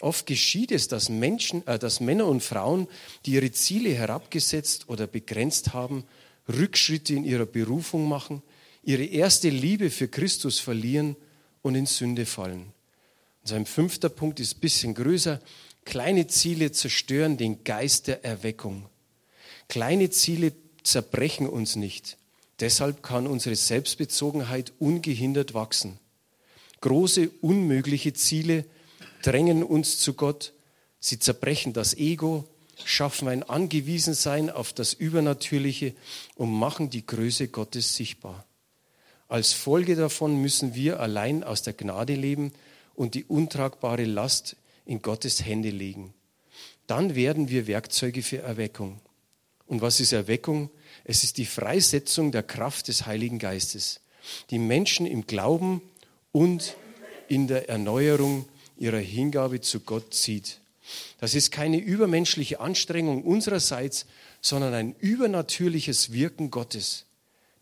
Oft 0.00 0.26
geschieht 0.26 0.72
es, 0.72 0.88
dass, 0.88 1.08
Menschen, 1.08 1.66
äh, 1.66 1.78
dass 1.78 2.00
Männer 2.00 2.26
und 2.26 2.42
Frauen, 2.42 2.88
die 3.26 3.32
ihre 3.32 3.52
Ziele 3.52 3.90
herabgesetzt 3.90 4.88
oder 4.88 5.06
begrenzt 5.06 5.74
haben, 5.74 6.04
Rückschritte 6.48 7.14
in 7.14 7.24
ihrer 7.24 7.46
Berufung 7.46 8.08
machen, 8.08 8.42
ihre 8.82 9.04
erste 9.04 9.50
Liebe 9.50 9.90
für 9.90 10.08
Christus 10.08 10.58
verlieren 10.58 11.16
und 11.62 11.74
in 11.74 11.86
Sünde 11.86 12.26
fallen. 12.26 12.72
Und 13.42 13.48
sein 13.48 13.66
fünfter 13.66 14.08
Punkt 14.08 14.40
ist 14.40 14.56
ein 14.56 14.60
bisschen 14.60 14.94
größer. 14.94 15.40
Kleine 15.84 16.26
Ziele 16.26 16.72
zerstören 16.72 17.36
den 17.36 17.64
Geist 17.64 18.06
der 18.06 18.24
Erweckung. 18.24 18.86
Kleine 19.68 20.10
Ziele 20.10 20.52
zerbrechen 20.82 21.46
uns 21.46 21.76
nicht. 21.76 22.16
Deshalb 22.60 23.02
kann 23.02 23.26
unsere 23.26 23.56
Selbstbezogenheit 23.56 24.72
ungehindert 24.78 25.54
wachsen. 25.54 25.98
Große, 26.80 27.30
unmögliche 27.40 28.12
Ziele 28.14 28.64
drängen 29.22 29.62
uns 29.62 29.98
zu 29.98 30.14
Gott. 30.14 30.52
Sie 30.98 31.18
zerbrechen 31.18 31.72
das 31.72 31.94
Ego, 31.94 32.48
schaffen 32.84 33.28
ein 33.28 33.42
Angewiesensein 33.42 34.50
auf 34.50 34.72
das 34.72 34.94
Übernatürliche 34.94 35.94
und 36.36 36.50
machen 36.50 36.90
die 36.90 37.04
Größe 37.04 37.48
Gottes 37.48 37.96
sichtbar. 37.96 38.46
Als 39.28 39.52
Folge 39.52 39.94
davon 39.94 40.40
müssen 40.40 40.74
wir 40.74 41.00
allein 41.00 41.44
aus 41.44 41.62
der 41.62 41.74
Gnade 41.74 42.14
leben 42.14 42.52
und 42.94 43.14
die 43.14 43.24
untragbare 43.24 44.04
Last 44.04 44.56
in 44.86 45.02
Gottes 45.02 45.44
Hände 45.44 45.70
legen. 45.70 46.14
Dann 46.86 47.14
werden 47.14 47.48
wir 47.48 47.66
Werkzeuge 47.66 48.22
für 48.22 48.38
Erweckung. 48.38 49.00
Und 49.66 49.82
was 49.82 50.00
ist 50.00 50.12
Erweckung? 50.12 50.70
Es 51.04 51.22
ist 51.22 51.38
die 51.38 51.46
Freisetzung 51.46 52.32
der 52.32 52.42
Kraft 52.42 52.88
des 52.88 53.06
Heiligen 53.06 53.38
Geistes, 53.38 54.00
die 54.50 54.58
Menschen 54.58 55.06
im 55.06 55.26
Glauben 55.26 55.80
und 56.32 56.76
in 57.28 57.46
der 57.46 57.68
Erneuerung 57.68 58.48
ihrer 58.76 58.98
Hingabe 58.98 59.60
zu 59.60 59.80
Gott 59.80 60.14
zieht. 60.14 60.60
Das 61.18 61.34
ist 61.34 61.52
keine 61.52 61.78
übermenschliche 61.78 62.60
Anstrengung 62.60 63.22
unsererseits, 63.22 64.06
sondern 64.40 64.74
ein 64.74 64.94
übernatürliches 64.98 66.12
Wirken 66.12 66.50
Gottes. 66.50 67.04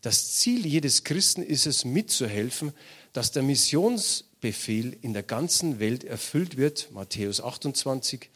Das 0.01 0.33
Ziel 0.37 0.65
jedes 0.65 1.03
Christen 1.03 1.43
ist 1.43 1.65
es, 1.65 1.83
mitzuhelfen, 1.83 2.71
dass 3.11 3.31
der 3.31 3.43
Missionsbefehl 3.43 4.97
in 5.01 5.13
der 5.13 5.23
ganzen 5.23 5.79
Welt 5.79 6.05
erfüllt 6.05 6.55
wird, 6.55 6.89
Matthäus 6.93 7.41
28. 7.41 8.29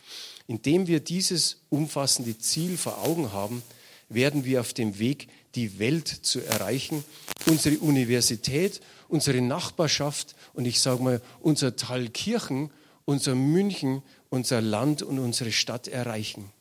Indem 0.47 0.87
wir 0.87 0.99
dieses 0.99 1.61
umfassende 1.69 2.37
Ziel 2.37 2.77
vor 2.77 3.01
Augen 3.03 3.31
haben, 3.31 3.63
werden 4.09 4.43
wir 4.43 4.59
auf 4.59 4.73
dem 4.73 4.99
Weg, 4.99 5.29
die 5.55 5.79
Welt 5.79 6.07
zu 6.07 6.41
erreichen, 6.41 7.03
unsere 7.45 7.77
Universität, 7.77 8.81
unsere 9.07 9.41
Nachbarschaft 9.41 10.35
und 10.53 10.65
ich 10.65 10.79
sage 10.79 11.03
mal, 11.03 11.21
unser 11.41 11.75
Thalkirchen, 11.75 12.71
unser 13.05 13.35
München, 13.35 14.01
unser 14.29 14.61
Land 14.61 15.03
und 15.03 15.19
unsere 15.19 15.51
Stadt 15.51 15.87
erreichen. 15.87 16.51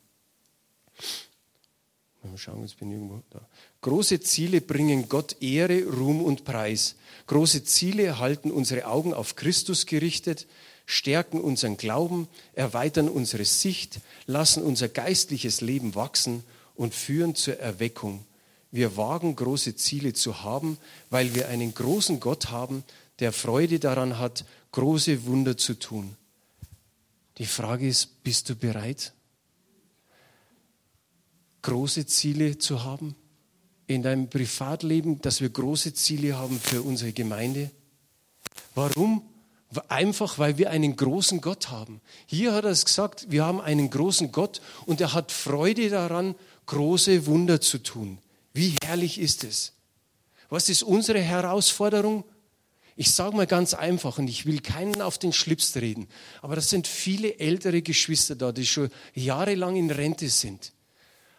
Mal 2.22 2.38
schauen, 2.38 2.62
jetzt 2.62 2.78
bin 2.78 2.90
ich 2.90 2.94
irgendwo 2.94 3.22
da. 3.30 3.40
Große 3.80 4.20
Ziele 4.20 4.60
bringen 4.60 5.08
Gott 5.08 5.36
Ehre, 5.42 5.84
Ruhm 5.84 6.22
und 6.22 6.44
Preis. 6.44 6.94
Große 7.26 7.64
Ziele 7.64 8.18
halten 8.18 8.50
unsere 8.50 8.86
Augen 8.86 9.12
auf 9.12 9.34
Christus 9.34 9.86
gerichtet, 9.86 10.46
stärken 10.86 11.40
unseren 11.40 11.76
Glauben, 11.76 12.28
erweitern 12.54 13.08
unsere 13.08 13.44
Sicht, 13.44 14.00
lassen 14.26 14.62
unser 14.62 14.88
geistliches 14.88 15.60
Leben 15.60 15.94
wachsen 15.94 16.44
und 16.76 16.94
führen 16.94 17.34
zur 17.34 17.58
Erweckung. 17.58 18.24
Wir 18.72 18.96
wagen 18.96 19.36
große 19.36 19.76
Ziele 19.76 20.14
zu 20.14 20.42
haben, 20.42 20.78
weil 21.10 21.34
wir 21.34 21.48
einen 21.48 21.74
großen 21.74 22.18
Gott 22.20 22.50
haben, 22.50 22.82
der 23.18 23.32
Freude 23.32 23.78
daran 23.78 24.18
hat, 24.18 24.46
große 24.72 25.26
Wunder 25.26 25.58
zu 25.58 25.78
tun. 25.78 26.16
Die 27.36 27.46
Frage 27.46 27.86
ist, 27.86 28.24
bist 28.24 28.48
du 28.48 28.56
bereit, 28.56 29.12
große 31.60 32.06
Ziele 32.06 32.56
zu 32.58 32.82
haben 32.82 33.14
in 33.86 34.02
deinem 34.02 34.30
Privatleben, 34.30 35.20
dass 35.20 35.42
wir 35.42 35.50
große 35.50 35.92
Ziele 35.92 36.38
haben 36.38 36.58
für 36.58 36.82
unsere 36.82 37.12
Gemeinde? 37.12 37.70
Warum? 38.74 39.22
Einfach, 39.88 40.38
weil 40.38 40.56
wir 40.56 40.70
einen 40.70 40.96
großen 40.96 41.42
Gott 41.42 41.70
haben. 41.70 42.00
Hier 42.26 42.54
hat 42.54 42.64
er 42.64 42.70
es 42.70 42.86
gesagt, 42.86 43.30
wir 43.30 43.44
haben 43.44 43.60
einen 43.60 43.90
großen 43.90 44.32
Gott 44.32 44.62
und 44.86 45.00
er 45.00 45.12
hat 45.12 45.30
Freude 45.30 45.90
daran, 45.90 46.34
große 46.66 47.26
Wunder 47.26 47.60
zu 47.60 47.78
tun. 47.78 48.18
Wie 48.52 48.76
herrlich 48.84 49.18
ist 49.18 49.44
es? 49.44 49.72
Was 50.48 50.68
ist 50.68 50.82
unsere 50.82 51.20
Herausforderung? 51.20 52.24
Ich 52.94 53.12
sage 53.12 53.36
mal 53.36 53.46
ganz 53.46 53.72
einfach 53.72 54.18
und 54.18 54.28
ich 54.28 54.44
will 54.44 54.60
keinen 54.60 55.00
auf 55.00 55.18
den 55.18 55.32
Schlips 55.32 55.74
reden, 55.76 56.08
aber 56.42 56.56
das 56.56 56.68
sind 56.68 56.86
viele 56.86 57.38
ältere 57.38 57.80
Geschwister 57.80 58.36
da, 58.36 58.52
die 58.52 58.66
schon 58.66 58.90
jahrelang 59.14 59.76
in 59.76 59.90
Rente 59.90 60.28
sind. 60.28 60.72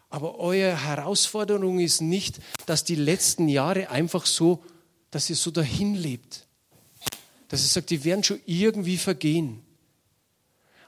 Aber 0.10 0.39
eure 0.39 0.84
Herausforderung 0.84 1.80
ist 1.80 2.02
nicht, 2.02 2.39
dass 2.65 2.84
die 2.84 2.95
letzten 2.95 3.47
Jahre 3.47 3.89
einfach 3.89 4.26
so, 4.26 4.63
dass 5.12 5.30
ihr 5.30 5.36
so 5.36 5.52
dahin 5.52 5.93
lebt 5.93 6.47
dass 7.54 7.62
er 7.62 7.67
sagt, 7.67 7.91
die 7.91 8.04
werden 8.04 8.23
schon 8.23 8.39
irgendwie 8.47 8.97
vergehen. 8.97 9.62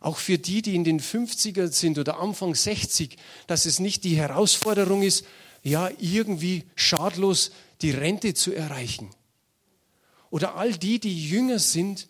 Auch 0.01 0.17
für 0.17 0.39
die, 0.39 0.63
die 0.63 0.73
in 0.73 0.83
den 0.83 0.99
50er 0.99 1.67
sind 1.67 1.99
oder 1.99 2.19
Anfang 2.19 2.55
60, 2.55 3.17
dass 3.45 3.67
es 3.67 3.79
nicht 3.79 4.03
die 4.03 4.15
Herausforderung 4.15 5.03
ist, 5.03 5.27
ja, 5.65 5.89
irgendwie 5.99 6.63
schadlos 6.75 7.51
die 7.81 7.89
Rente 7.91 8.35
zu 8.35 8.53
erreichen. 8.53 9.09
Oder 10.29 10.55
all 10.55 10.73
die, 10.73 10.99
die 10.99 11.27
jünger 11.27 11.59
sind, 11.59 12.07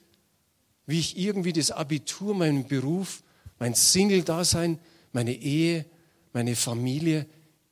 wie 0.86 1.00
ich 1.00 1.18
irgendwie 1.18 1.54
das 1.54 1.72
Abitur, 1.72 2.36
meinen 2.36 2.68
Beruf, 2.68 3.24
mein 3.58 3.74
Single-Dasein, 3.74 4.78
meine 5.14 5.34
Ehe, 5.34 5.86
meine 6.34 6.56
Familie 6.56 7.26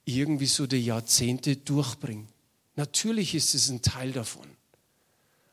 irgendwie 0.05 0.45
so 0.45 0.67
die 0.67 0.85
Jahrzehnte 0.85 1.57
durchbringe. 1.57 2.27
Natürlich 2.75 3.35
ist 3.35 3.53
es 3.53 3.69
ein 3.69 3.81
Teil 3.81 4.13
davon. 4.13 4.47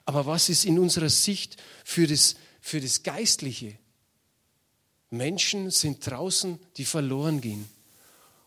Aber 0.04 0.26
was 0.26 0.48
ist 0.48 0.64
in 0.64 0.78
unserer 0.78 1.10
Sicht 1.10 1.56
für 1.84 2.06
das, 2.06 2.36
für 2.60 2.80
das 2.80 3.02
Geistliche? 3.02 3.76
Menschen 5.10 5.72
sind 5.72 6.06
draußen, 6.08 6.58
die 6.76 6.84
verloren 6.84 7.40
gehen. 7.40 7.68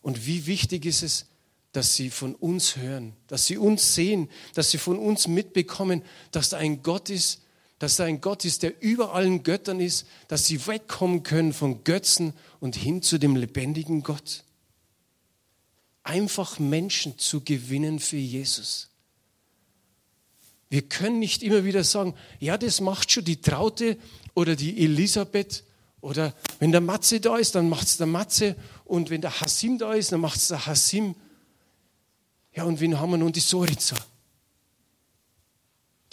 Und 0.02 0.26
wie 0.26 0.46
wichtig 0.46 0.86
ist 0.86 1.04
es, 1.04 1.26
dass 1.74 1.96
sie 1.96 2.10
von 2.10 2.36
uns 2.36 2.78
hören, 2.78 3.14
dass 3.28 3.46
sie 3.46 3.58
uns 3.58 3.96
sehen, 3.96 4.30
dass 4.54 4.72
sie 4.72 4.78
von 4.78 4.98
uns 4.98 5.28
mitbekommen, 5.28 6.04
dass 6.32 6.50
da 6.50 6.58
ein 6.58 6.84
Gott 6.84 7.10
ist, 7.10 7.42
dass 7.80 7.98
da 7.98 8.06
ein 8.06 8.22
Gott 8.22 8.46
ist, 8.46 8.64
der 8.64 8.82
über 8.82 9.14
allen 9.14 9.44
Göttern 9.44 9.82
ist, 9.82 10.08
dass 10.30 10.46
sie 10.46 10.66
wegkommen 10.68 11.24
können 11.24 11.52
von 11.52 11.84
Götzen 11.84 12.34
und 12.60 12.76
hin 12.76 13.02
zu 13.02 13.18
dem 13.18 13.36
lebendigen 13.36 14.04
Gott. 14.04 14.44
Einfach 16.04 16.60
Menschen 16.60 17.18
zu 17.18 17.42
gewinnen 17.42 18.00
für 18.00 18.18
Jesus. 18.18 18.90
Wir 20.70 20.84
können 20.84 21.20
nicht 21.20 21.44
immer 21.44 21.66
wieder 21.66 21.84
sagen, 21.84 22.14
ja, 22.40 22.58
das 22.58 22.82
macht 22.82 23.12
schon 23.12 23.26
die 23.26 23.42
Traute 23.42 23.98
oder 24.34 24.56
die 24.56 24.84
Elisabeth 24.84 25.64
oder 26.02 26.34
wenn 26.60 26.72
der 26.72 26.82
Matze 26.82 27.20
da 27.20 27.38
ist, 27.38 27.56
dann 27.56 27.70
macht 27.70 27.88
es 27.88 27.98
der 27.98 28.08
Matze 28.08 28.56
und 28.86 29.10
wenn 29.10 29.22
der 29.22 29.42
Hassim 29.42 29.78
da 29.78 29.94
ist, 29.94 30.12
dann 30.12 30.22
macht 30.22 30.38
es 30.38 30.50
der 30.50 30.66
Hassim. 30.66 31.16
Ja, 32.56 32.64
und 32.64 32.80
wen 32.80 33.00
haben 33.00 33.12
wir 33.12 33.18
nun? 33.18 33.32
Die 33.32 33.40
Soriza. 33.40 33.98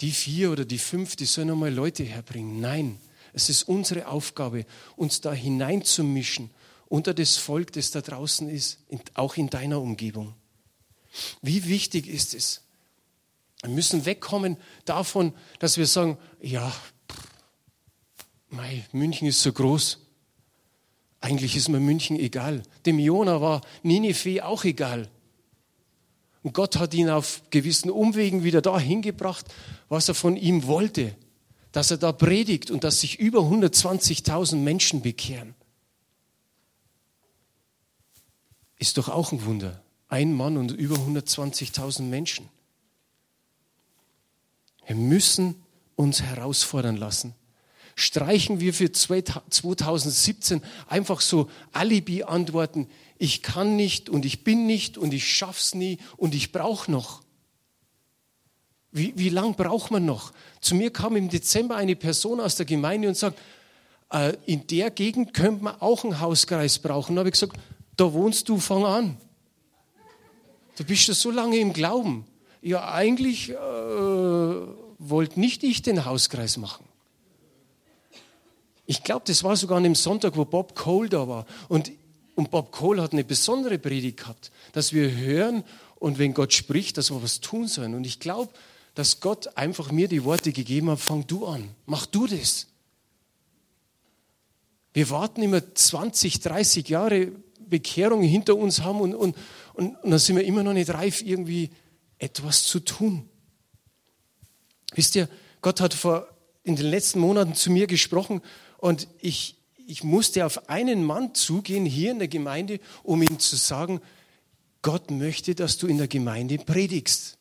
Die 0.01 0.11
vier 0.11 0.51
oder 0.51 0.65
die 0.65 0.79
fünf, 0.79 1.15
die 1.15 1.25
sollen 1.25 1.51
einmal 1.51 1.73
Leute 1.73 2.03
herbringen. 2.03 2.59
Nein, 2.59 2.99
es 3.33 3.49
ist 3.49 3.63
unsere 3.63 4.07
Aufgabe, 4.07 4.65
uns 4.95 5.21
da 5.21 5.31
hineinzumischen 5.31 6.49
unter 6.87 7.13
das 7.13 7.37
Volk, 7.37 7.71
das 7.71 7.91
da 7.91 8.01
draußen 8.01 8.49
ist, 8.49 8.79
auch 9.13 9.37
in 9.37 9.49
deiner 9.49 9.79
Umgebung. 9.79 10.33
Wie 11.41 11.67
wichtig 11.67 12.07
ist 12.07 12.33
es? 12.33 12.61
Wir 13.61 13.69
müssen 13.69 14.05
wegkommen 14.05 14.57
davon, 14.85 15.33
dass 15.59 15.77
wir 15.77 15.85
sagen, 15.85 16.17
ja, 16.41 16.73
mei, 18.49 18.85
München 18.91 19.27
ist 19.27 19.41
so 19.41 19.53
groß. 19.53 19.99
Eigentlich 21.21 21.55
ist 21.55 21.69
mir 21.69 21.79
München 21.79 22.17
egal. 22.17 22.63
Dem 22.85 22.97
Jona 22.97 23.39
war 23.39 23.61
Ninive 23.83 24.43
auch 24.43 24.63
egal. 24.63 25.09
Und 26.43 26.53
Gott 26.53 26.77
hat 26.77 26.93
ihn 26.93 27.09
auf 27.09 27.41
gewissen 27.51 27.91
Umwegen 27.91 28.43
wieder 28.43 28.61
dahin 28.61 29.01
gebracht, 29.01 29.45
was 29.89 30.07
er 30.07 30.15
von 30.15 30.35
ihm 30.35 30.65
wollte. 30.65 31.15
Dass 31.71 31.91
er 31.91 31.97
da 31.97 32.11
predigt 32.11 32.71
und 32.71 32.83
dass 32.83 33.01
sich 33.01 33.19
über 33.19 33.39
120.000 33.39 34.57
Menschen 34.57 35.01
bekehren. 35.01 35.55
Ist 38.77 38.97
doch 38.97 39.09
auch 39.09 39.31
ein 39.31 39.45
Wunder. 39.45 39.81
Ein 40.07 40.33
Mann 40.33 40.57
und 40.57 40.71
über 40.71 40.95
120.000 40.95 42.01
Menschen. 42.01 42.49
Wir 44.87 44.95
müssen 44.95 45.55
uns 45.95 46.21
herausfordern 46.21 46.97
lassen. 46.97 47.35
Streichen 47.95 48.59
wir 48.59 48.73
für 48.73 48.91
2017 48.91 50.61
einfach 50.87 51.21
so 51.21 51.49
Alibi-Antworten 51.71 52.87
ich 53.21 53.43
kann 53.43 53.75
nicht 53.75 54.09
und 54.09 54.25
ich 54.25 54.43
bin 54.43 54.65
nicht 54.65 54.97
und 54.97 55.13
ich 55.13 55.31
schaff's 55.31 55.75
nie 55.75 55.99
und 56.17 56.33
ich 56.33 56.51
brauche 56.51 56.91
noch. 56.91 57.21
Wie, 58.91 59.13
wie 59.15 59.29
lang 59.29 59.53
braucht 59.53 59.91
man 59.91 60.05
noch? 60.05 60.33
Zu 60.59 60.73
mir 60.73 60.91
kam 60.91 61.15
im 61.15 61.29
Dezember 61.29 61.75
eine 61.75 61.95
Person 61.95 62.39
aus 62.39 62.55
der 62.55 62.65
Gemeinde 62.65 63.07
und 63.07 63.15
sagt, 63.15 63.37
äh, 64.11 64.33
in 64.47 64.65
der 64.65 64.89
Gegend 64.89 65.35
könnte 65.35 65.63
man 65.63 65.79
auch 65.79 66.03
einen 66.03 66.19
Hauskreis 66.19 66.79
brauchen. 66.79 67.15
Da 67.15 67.19
habe 67.19 67.29
ich 67.29 67.33
gesagt, 67.33 67.57
da 67.95 68.11
wohnst 68.11 68.49
du, 68.49 68.57
fang 68.57 68.85
an. 68.85 69.17
Du 70.77 70.83
bist 70.83 71.07
ja 71.07 71.13
so 71.13 71.29
lange 71.29 71.59
im 71.59 71.73
Glauben. 71.73 72.25
Ja, 72.63 72.91
eigentlich 72.91 73.51
äh, 73.51 73.55
wollte 73.55 75.39
nicht 75.39 75.63
ich 75.63 75.83
den 75.83 76.05
Hauskreis 76.05 76.57
machen. 76.57 76.85
Ich 78.87 79.03
glaube, 79.03 79.25
das 79.27 79.43
war 79.43 79.55
sogar 79.55 79.77
an 79.77 79.83
dem 79.83 79.95
Sonntag, 79.95 80.35
wo 80.35 80.43
Bob 80.43 80.75
Cole 80.75 81.07
da 81.07 81.27
war. 81.27 81.45
Und 81.69 81.91
und 82.35 82.51
Bob 82.51 82.71
Cole 82.71 83.01
hat 83.01 83.13
eine 83.13 83.23
besondere 83.23 83.77
Predigt 83.77 84.17
gehabt, 84.17 84.51
dass 84.73 84.93
wir 84.93 85.15
hören 85.15 85.63
und 85.95 86.17
wenn 86.17 86.33
Gott 86.33 86.53
spricht, 86.53 86.97
dass 86.97 87.11
wir 87.11 87.21
was 87.21 87.41
tun 87.41 87.67
sollen. 87.67 87.93
Und 87.93 88.05
ich 88.05 88.19
glaube, 88.19 88.51
dass 88.95 89.19
Gott 89.19 89.57
einfach 89.57 89.91
mir 89.91 90.07
die 90.07 90.23
Worte 90.23 90.51
gegeben 90.51 90.89
hat, 90.89 90.99
fang 90.99 91.27
du 91.27 91.45
an, 91.45 91.69
mach 91.85 92.05
du 92.05 92.27
das. 92.27 92.67
Wir 94.93 95.09
warten 95.09 95.41
immer 95.41 95.73
20, 95.73 96.39
30 96.41 96.89
Jahre 96.89 97.31
Bekehrung 97.59 98.21
hinter 98.21 98.57
uns 98.57 98.81
haben 98.81 98.99
und, 98.99 99.15
und, 99.15 99.37
und, 99.73 99.95
und 99.95 100.11
dann 100.11 100.19
sind 100.19 100.35
wir 100.35 100.43
immer 100.43 100.63
noch 100.63 100.73
nicht 100.73 100.93
reif, 100.93 101.21
irgendwie 101.21 101.69
etwas 102.17 102.63
zu 102.63 102.81
tun. 102.81 103.29
Wisst 104.93 105.15
ihr, 105.15 105.29
Gott 105.61 105.79
hat 105.79 105.93
vor, 105.93 106.27
in 106.63 106.75
den 106.75 106.87
letzten 106.87 107.19
Monaten 107.19 107.55
zu 107.55 107.71
mir 107.71 107.87
gesprochen 107.87 108.41
und 108.77 109.07
ich, 109.19 109.60
ich 109.91 110.05
musste 110.05 110.45
auf 110.45 110.69
einen 110.69 111.03
Mann 111.03 111.35
zugehen 111.35 111.85
hier 111.85 112.11
in 112.11 112.19
der 112.19 112.29
Gemeinde, 112.29 112.79
um 113.03 113.21
ihm 113.21 113.39
zu 113.39 113.57
sagen, 113.57 113.99
Gott 114.81 115.11
möchte, 115.11 115.53
dass 115.53 115.77
du 115.77 115.87
in 115.87 115.97
der 115.97 116.07
Gemeinde 116.07 116.57
predigst. 116.57 117.37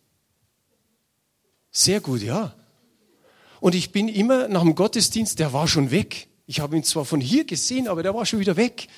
Sehr 1.70 2.00
gut, 2.00 2.22
ja. 2.22 2.56
Und 3.60 3.76
ich 3.76 3.92
bin 3.92 4.08
immer 4.08 4.48
nach 4.48 4.62
dem 4.62 4.74
Gottesdienst, 4.74 5.38
der 5.38 5.52
war 5.52 5.68
schon 5.68 5.92
weg. 5.92 6.26
Ich 6.46 6.58
habe 6.58 6.76
ihn 6.76 6.82
zwar 6.82 7.04
von 7.04 7.20
hier 7.20 7.44
gesehen, 7.44 7.86
aber 7.86 8.02
der 8.02 8.14
war 8.14 8.26
schon 8.26 8.40
wieder 8.40 8.56
weg. 8.56 8.88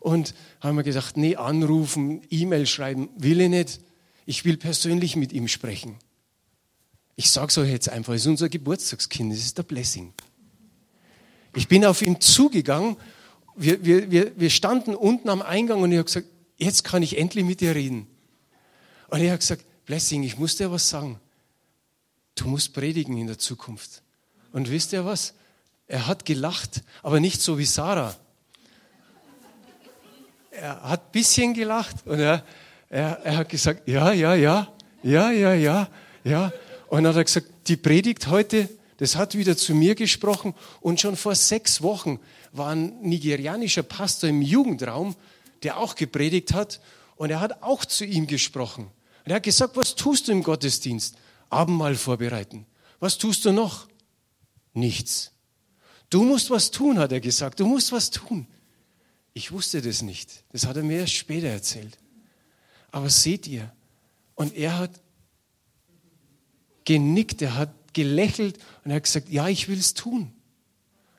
Und 0.00 0.34
haben 0.60 0.76
wir 0.76 0.82
gesagt, 0.82 1.18
nee, 1.18 1.36
anrufen, 1.36 2.22
E-Mail 2.30 2.66
schreiben, 2.66 3.10
will 3.18 3.42
ich 3.42 3.50
nicht. 3.50 3.80
Ich 4.24 4.46
will 4.46 4.56
persönlich 4.56 5.16
mit 5.16 5.34
ihm 5.34 5.48
sprechen. 5.48 5.96
Ich 7.16 7.30
sage 7.30 7.48
es 7.48 7.58
euch 7.58 7.70
jetzt 7.70 7.90
einfach, 7.90 8.14
es 8.14 8.22
ist 8.22 8.28
unser 8.28 8.48
Geburtstagskind, 8.48 9.34
es 9.34 9.44
ist 9.44 9.58
der 9.58 9.64
Blessing. 9.64 10.14
Ich 11.54 11.68
bin 11.68 11.84
auf 11.84 12.02
ihn 12.02 12.20
zugegangen. 12.20 12.96
Wir, 13.56 13.84
wir, 13.84 14.10
wir, 14.10 14.32
wir 14.36 14.50
standen 14.50 14.94
unten 14.94 15.28
am 15.28 15.42
Eingang 15.42 15.82
und 15.82 15.92
ich 15.92 15.98
habe 15.98 16.06
gesagt, 16.06 16.26
jetzt 16.56 16.84
kann 16.84 17.02
ich 17.02 17.18
endlich 17.18 17.44
mit 17.44 17.60
dir 17.60 17.74
reden. 17.74 18.06
Und 19.08 19.20
er 19.20 19.32
hat 19.32 19.40
gesagt, 19.40 19.64
Blessing, 19.84 20.22
ich 20.22 20.38
muss 20.38 20.56
dir 20.56 20.70
was 20.70 20.88
sagen. 20.88 21.20
Du 22.34 22.46
musst 22.46 22.72
predigen 22.72 23.18
in 23.18 23.26
der 23.26 23.38
Zukunft. 23.38 24.02
Und 24.52 24.70
wisst 24.70 24.92
ihr 24.92 25.04
was? 25.04 25.34
Er 25.86 26.06
hat 26.06 26.24
gelacht, 26.24 26.82
aber 27.02 27.20
nicht 27.20 27.42
so 27.42 27.58
wie 27.58 27.66
Sarah. 27.66 28.16
Er 30.50 30.82
hat 30.82 31.08
ein 31.08 31.12
bisschen 31.12 31.54
gelacht 31.54 32.06
und 32.06 32.20
er, 32.20 32.44
er, 32.88 33.20
er 33.24 33.36
hat 33.38 33.48
gesagt, 33.48 33.86
ja, 33.88 34.12
ja, 34.12 34.34
ja, 34.34 34.72
ja, 35.02 35.30
ja, 35.30 35.52
ja, 35.54 35.88
ja. 36.24 36.52
Und 36.88 37.04
dann 37.04 37.08
hat 37.08 37.16
er 37.16 37.24
gesagt, 37.24 37.48
die 37.66 37.76
Predigt 37.76 38.28
heute, 38.28 38.68
das 39.02 39.16
hat 39.16 39.34
wieder 39.34 39.56
zu 39.56 39.74
mir 39.74 39.96
gesprochen 39.96 40.54
und 40.80 41.00
schon 41.00 41.16
vor 41.16 41.34
sechs 41.34 41.82
Wochen 41.82 42.20
war 42.52 42.68
ein 42.68 43.00
nigerianischer 43.00 43.82
Pastor 43.82 44.30
im 44.30 44.42
Jugendraum, 44.42 45.16
der 45.64 45.78
auch 45.78 45.96
gepredigt 45.96 46.52
hat 46.52 46.80
und 47.16 47.30
er 47.30 47.40
hat 47.40 47.64
auch 47.64 47.84
zu 47.84 48.04
ihm 48.04 48.28
gesprochen. 48.28 48.84
Und 49.24 49.32
er 49.32 49.34
hat 49.34 49.42
gesagt, 49.42 49.76
was 49.76 49.96
tust 49.96 50.28
du 50.28 50.32
im 50.32 50.44
Gottesdienst? 50.44 51.16
Abendmahl 51.50 51.96
vorbereiten. 51.96 52.64
Was 53.00 53.18
tust 53.18 53.44
du 53.44 53.50
noch? 53.50 53.88
Nichts. 54.72 55.32
Du 56.08 56.22
musst 56.22 56.50
was 56.50 56.70
tun, 56.70 57.00
hat 57.00 57.10
er 57.10 57.18
gesagt. 57.20 57.58
Du 57.58 57.66
musst 57.66 57.90
was 57.90 58.08
tun. 58.08 58.46
Ich 59.34 59.50
wusste 59.50 59.82
das 59.82 60.02
nicht. 60.02 60.44
Das 60.52 60.64
hat 60.64 60.76
er 60.76 60.84
mir 60.84 61.00
erst 61.00 61.14
später 61.14 61.48
erzählt. 61.48 61.98
Aber 62.92 63.10
seht 63.10 63.48
ihr, 63.48 63.72
und 64.36 64.54
er 64.54 64.78
hat 64.78 64.92
genickt, 66.84 67.42
er 67.42 67.56
hat 67.56 67.81
gelächelt 67.92 68.58
und 68.84 68.90
er 68.90 68.96
hat 68.96 69.04
gesagt, 69.04 69.28
ja, 69.28 69.48
ich 69.48 69.68
will 69.68 69.78
es 69.78 69.94
tun. 69.94 70.32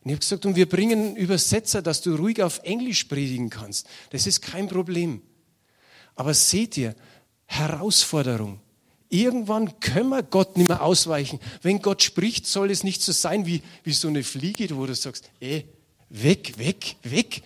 Und 0.04 0.10
ich 0.10 0.12
habe 0.12 0.20
gesagt, 0.20 0.46
und 0.46 0.56
wir 0.56 0.68
bringen 0.68 1.00
einen 1.00 1.16
Übersetzer, 1.16 1.82
dass 1.82 2.02
du 2.02 2.16
ruhig 2.16 2.44
auf 2.44 2.60
Englisch 2.64 3.06
predigen 3.06 3.50
kannst. 3.50 3.88
Das 4.10 4.28
ist 4.28 4.42
kein 4.42 4.68
Problem. 4.68 5.22
Aber 6.16 6.34
seht 6.34 6.78
ihr, 6.78 6.96
Herausforderung. 7.46 8.60
Irgendwann 9.10 9.80
können 9.80 10.10
wir 10.10 10.24
Gott 10.24 10.58
nicht 10.58 10.68
mehr 10.68 10.82
ausweichen. 10.82 11.40
Wenn 11.62 11.82
Gott 11.82 12.02
spricht, 12.02 12.48
soll 12.48 12.72
es 12.72 12.84
nicht 12.84 13.02
so 13.02 13.12
sein 13.12 13.46
wie, 13.46 13.62
wie 13.84 13.94
so 13.94 14.08
eine 14.08 14.24
Fliege, 14.24 14.76
wo 14.76 14.86
du 14.86 14.96
sagst, 14.96 15.30
eh, 15.40 15.64
weg, 16.10 16.58
weg, 16.58 16.96
weg. 17.04 17.44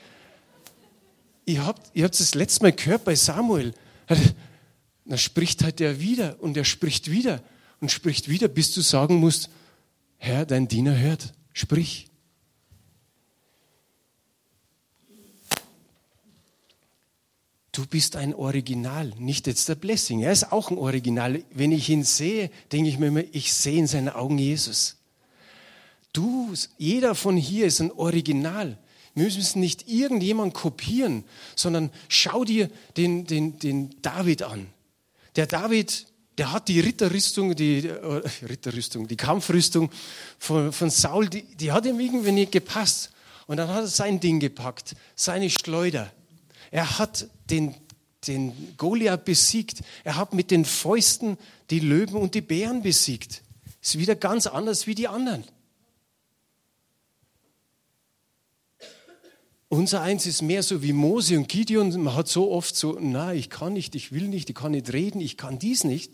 Ihr 1.45 1.65
habt, 1.65 1.91
ihr 1.93 2.05
habt 2.05 2.19
das 2.19 2.35
letzte 2.35 2.63
Mal 2.63 2.71
gehört 2.71 3.03
bei 3.03 3.15
Samuel. 3.15 3.73
Dann 5.05 5.17
spricht 5.17 5.63
halt 5.63 5.79
er 5.79 5.99
wieder 5.99 6.37
und 6.39 6.57
er 6.57 6.65
spricht 6.65 7.11
wieder 7.11 7.41
und 7.79 7.91
spricht 7.91 8.29
wieder, 8.29 8.47
bis 8.47 8.73
du 8.73 8.81
sagen 8.81 9.15
musst, 9.15 9.49
Herr, 10.17 10.45
dein 10.45 10.67
Diener 10.67 10.97
hört, 10.97 11.33
sprich. 11.53 12.07
Du 17.71 17.85
bist 17.85 18.15
ein 18.15 18.33
Original, 18.33 19.13
nicht 19.19 19.45
jetzt 19.45 19.69
der 19.69 19.75
Blessing. 19.75 20.21
Er 20.21 20.31
ist 20.31 20.51
auch 20.51 20.71
ein 20.71 20.79
Original. 20.79 21.43
Wenn 21.51 21.71
ich 21.71 21.89
ihn 21.89 22.03
sehe, 22.03 22.49
denke 22.71 22.89
ich 22.89 22.97
mir 22.97 23.07
immer, 23.07 23.23
ich 23.33 23.53
sehe 23.53 23.77
in 23.77 23.85
seinen 23.85 24.09
Augen 24.09 24.39
Jesus. 24.39 24.95
Du, 26.11 26.51
jeder 26.79 27.13
von 27.13 27.37
hier 27.37 27.67
ist 27.67 27.79
ein 27.79 27.91
Original. 27.91 28.79
Wir 29.13 29.25
müssen 29.25 29.59
nicht 29.59 29.87
irgendjemand 29.87 30.55
kopieren, 30.55 31.23
sondern 31.55 31.91
schau 32.09 32.43
dir 32.43 32.71
den, 32.97 33.25
den, 33.25 33.59
den 33.59 34.01
David 34.01 34.41
an. 34.41 34.67
Der 35.35 35.45
David, 35.45 36.07
der 36.38 36.52
hat 36.52 36.67
die 36.67 36.80
Ritterrüstung, 36.80 37.56
die 37.56 37.88
äh, 37.88 38.21
Ritterrüstung, 38.47 39.08
die 39.08 39.17
Kampfrüstung 39.17 39.89
von, 40.38 40.71
von 40.71 40.89
Saul, 40.89 41.28
die, 41.30 41.43
die 41.43 41.71
hat 41.71 41.86
ihm 41.86 42.00
irgendwie 42.00 42.32
nicht 42.32 42.52
gepasst. 42.52 43.12
Und 43.47 43.58
dann 43.58 43.69
hat 43.69 43.84
er 43.84 43.88
sein 43.88 44.19
Ding 44.19 44.39
gepackt, 44.39 44.95
seine 45.15 45.50
Schleuder. 45.50 46.12
Er 46.69 47.00
hat 47.00 47.28
den, 47.50 47.73
den 48.28 48.76
Goliath 48.78 49.26
besiegt. 49.26 49.80
Er 50.04 50.17
hat 50.17 50.34
mit 50.34 50.52
den 50.52 50.65
Fäusten 50.65 51.38
die 51.69 51.80
Löwen 51.80 52.17
und 52.17 52.36
die 52.36 52.41
Bären 52.41 52.82
besiegt. 52.84 53.41
Ist 53.82 53.97
wieder 53.97 54.15
ganz 54.15 54.47
anders 54.47 54.86
wie 54.86 54.95
die 54.95 55.08
anderen. 55.08 55.45
Unser 59.69 60.02
eins 60.02 60.26
ist 60.26 60.41
mehr 60.41 60.63
so 60.63 60.82
wie 60.82 60.93
Mose 60.93 61.38
und 61.38 61.50
Gideon. 61.50 61.89
Man 62.02 62.15
hat 62.15 62.28
so 62.28 62.52
oft 62.52 62.76
so, 62.76 62.97
na, 63.02 63.34
ich 63.34 63.50
kann 63.50 63.73
nicht, 63.73 63.95
ich 63.95 64.12
will 64.12 64.28
nicht, 64.28 64.50
ich 64.50 64.56
kann 64.56 64.71
nicht 64.71 64.93
reden, 64.93 65.19
ich 65.19 65.36
kann 65.36 65.58
dies 65.58 65.84
nicht. 65.84 66.12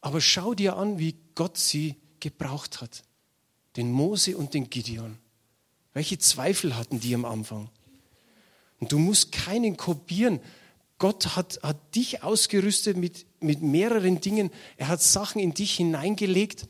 Aber 0.00 0.20
schau 0.20 0.54
dir 0.54 0.76
an, 0.76 0.98
wie 0.98 1.16
Gott 1.34 1.58
sie 1.58 1.96
gebraucht 2.20 2.80
hat. 2.80 3.02
Den 3.76 3.90
Mose 3.92 4.36
und 4.36 4.54
den 4.54 4.70
Gideon. 4.70 5.18
Welche 5.92 6.18
Zweifel 6.18 6.76
hatten 6.76 7.00
die 7.00 7.14
am 7.14 7.24
Anfang? 7.24 7.70
Und 8.78 8.92
du 8.92 8.98
musst 8.98 9.32
keinen 9.32 9.76
kopieren. 9.76 10.40
Gott 10.98 11.36
hat, 11.36 11.60
hat 11.62 11.94
dich 11.94 12.22
ausgerüstet 12.22 12.96
mit, 12.96 13.26
mit 13.40 13.62
mehreren 13.62 14.20
Dingen. 14.20 14.50
Er 14.76 14.88
hat 14.88 15.02
Sachen 15.02 15.40
in 15.40 15.54
dich 15.54 15.76
hineingelegt. 15.76 16.68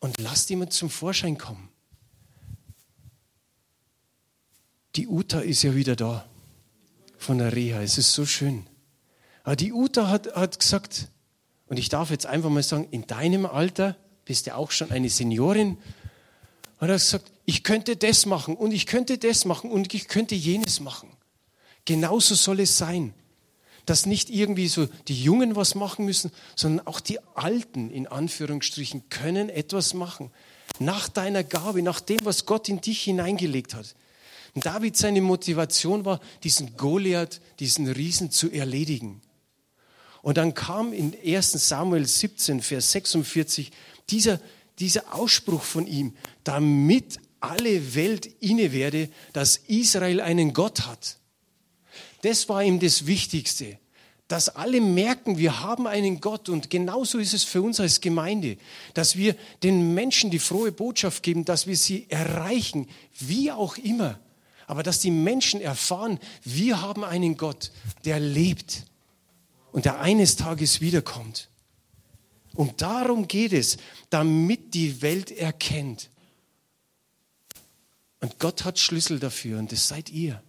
Und 0.00 0.18
lass 0.18 0.48
jemand 0.48 0.72
zum 0.72 0.88
Vorschein 0.90 1.36
kommen. 1.36 1.68
Die 4.96 5.06
Uta 5.06 5.40
ist 5.40 5.62
ja 5.62 5.74
wieder 5.74 5.94
da 5.94 6.26
von 7.16 7.38
der 7.38 7.54
Reha. 7.54 7.80
Es 7.82 7.98
ist 7.98 8.12
so 8.12 8.26
schön. 8.26 8.66
Aber 9.44 9.56
die 9.56 9.72
Uta 9.72 10.08
hat, 10.08 10.34
hat 10.34 10.58
gesagt, 10.58 11.08
und 11.70 11.78
ich 11.78 11.88
darf 11.88 12.10
jetzt 12.10 12.26
einfach 12.26 12.50
mal 12.50 12.64
sagen, 12.64 12.88
in 12.90 13.06
deinem 13.06 13.46
Alter 13.46 13.96
bist 14.24 14.48
du 14.48 14.56
auch 14.56 14.72
schon 14.72 14.90
eine 14.90 15.08
Seniorin, 15.08 15.78
hat 16.78 16.88
er 16.88 16.94
gesagt, 16.94 17.30
ich 17.44 17.62
könnte 17.62 17.96
das 17.96 18.26
machen 18.26 18.56
und 18.56 18.72
ich 18.72 18.86
könnte 18.86 19.18
das 19.18 19.44
machen 19.44 19.70
und 19.70 19.94
ich 19.94 20.08
könnte 20.08 20.34
jenes 20.34 20.80
machen. 20.80 21.08
Genauso 21.84 22.34
soll 22.34 22.58
es 22.58 22.76
sein, 22.76 23.14
dass 23.86 24.04
nicht 24.04 24.30
irgendwie 24.30 24.66
so 24.66 24.86
die 25.06 25.22
Jungen 25.22 25.54
was 25.54 25.76
machen 25.76 26.04
müssen, 26.04 26.32
sondern 26.56 26.88
auch 26.88 26.98
die 26.98 27.20
Alten 27.36 27.90
in 27.90 28.08
Anführungsstrichen 28.08 29.08
können 29.08 29.48
etwas 29.48 29.94
machen. 29.94 30.32
Nach 30.80 31.08
deiner 31.08 31.44
Gabe, 31.44 31.82
nach 31.82 32.00
dem, 32.00 32.18
was 32.24 32.46
Gott 32.46 32.68
in 32.68 32.80
dich 32.80 33.02
hineingelegt 33.02 33.74
hat. 33.74 33.94
Und 34.56 34.66
David, 34.66 34.96
seine 34.96 35.20
Motivation 35.20 36.04
war, 36.04 36.18
diesen 36.42 36.76
Goliath, 36.76 37.40
diesen 37.60 37.86
Riesen 37.86 38.32
zu 38.32 38.50
erledigen. 38.50 39.22
Und 40.22 40.36
dann 40.36 40.54
kam 40.54 40.92
in 40.92 41.14
1 41.24 41.52
Samuel 41.52 42.06
17, 42.06 42.60
Vers 42.60 42.92
46 42.92 43.70
dieser, 44.10 44.40
dieser 44.78 45.14
Ausspruch 45.14 45.62
von 45.62 45.86
ihm, 45.86 46.14
damit 46.44 47.18
alle 47.40 47.94
Welt 47.94 48.26
inne 48.40 48.72
werde, 48.72 49.08
dass 49.32 49.56
Israel 49.56 50.20
einen 50.20 50.52
Gott 50.52 50.82
hat. 50.82 51.16
Das 52.22 52.48
war 52.48 52.62
ihm 52.62 52.80
das 52.80 53.06
Wichtigste, 53.06 53.78
dass 54.28 54.50
alle 54.50 54.80
merken, 54.80 55.38
wir 55.38 55.60
haben 55.60 55.86
einen 55.86 56.20
Gott. 56.20 56.50
Und 56.50 56.68
genauso 56.68 57.18
ist 57.18 57.32
es 57.32 57.44
für 57.44 57.62
uns 57.62 57.80
als 57.80 58.00
Gemeinde, 58.02 58.58
dass 58.92 59.16
wir 59.16 59.34
den 59.62 59.94
Menschen 59.94 60.30
die 60.30 60.38
frohe 60.38 60.70
Botschaft 60.70 61.22
geben, 61.22 61.46
dass 61.46 61.66
wir 61.66 61.76
sie 61.76 62.06
erreichen, 62.10 62.88
wie 63.18 63.50
auch 63.50 63.78
immer. 63.78 64.20
Aber 64.66 64.82
dass 64.82 65.00
die 65.00 65.10
Menschen 65.10 65.60
erfahren, 65.60 66.20
wir 66.44 66.82
haben 66.82 67.04
einen 67.04 67.36
Gott, 67.36 67.72
der 68.04 68.20
lebt 68.20 68.84
und 69.72 69.84
der 69.84 70.00
eines 70.00 70.36
Tages 70.36 70.80
wiederkommt. 70.80 71.48
Und 72.54 72.82
darum 72.82 73.28
geht 73.28 73.52
es, 73.52 73.78
damit 74.10 74.74
die 74.74 75.02
Welt 75.02 75.30
erkennt. 75.30 76.10
Und 78.20 78.38
Gott 78.38 78.64
hat 78.64 78.78
Schlüssel 78.78 79.18
dafür 79.18 79.58
und 79.58 79.72
das 79.72 79.88
seid 79.88 80.10
ihr. 80.10 80.42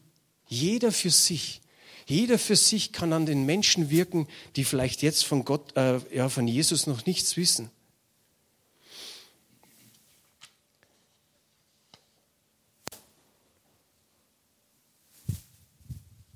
Jeder 0.47 0.91
für 0.91 1.11
sich. 1.11 1.61
Jeder 2.05 2.37
für 2.37 2.55
sich 2.55 2.91
kann 2.91 3.13
an 3.13 3.25
den 3.25 3.45
Menschen 3.45 3.89
wirken, 3.89 4.27
die 4.55 4.65
vielleicht 4.65 5.01
jetzt 5.01 5.23
von 5.23 5.45
Gott, 5.45 5.75
äh, 5.77 5.99
ja, 6.13 6.27
von 6.27 6.47
Jesus 6.47 6.87
noch 6.87 7.05
nichts 7.05 7.37
wissen. 7.37 7.69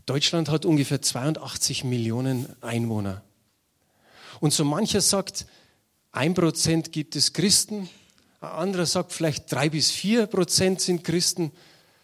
Deutschland 0.06 0.50
hat 0.50 0.66
ungefähr 0.66 1.02
82 1.02 1.84
Millionen 1.84 2.48
Einwohner. 2.62 3.24
Und 4.40 4.54
so 4.54 4.64
mancher 4.64 5.02
sagt, 5.02 5.46
ein 6.12 6.34
Prozent 6.34 6.92
gibt 6.92 7.16
es 7.16 7.34
Christen, 7.34 7.90
ein 8.46 8.50
anderer 8.50 8.86
sagt 8.86 9.12
vielleicht 9.12 9.52
drei 9.52 9.70
bis 9.70 9.90
vier 9.92 10.28
Prozent 10.28 10.80
sind 10.80 11.04
Christen. 11.04 11.52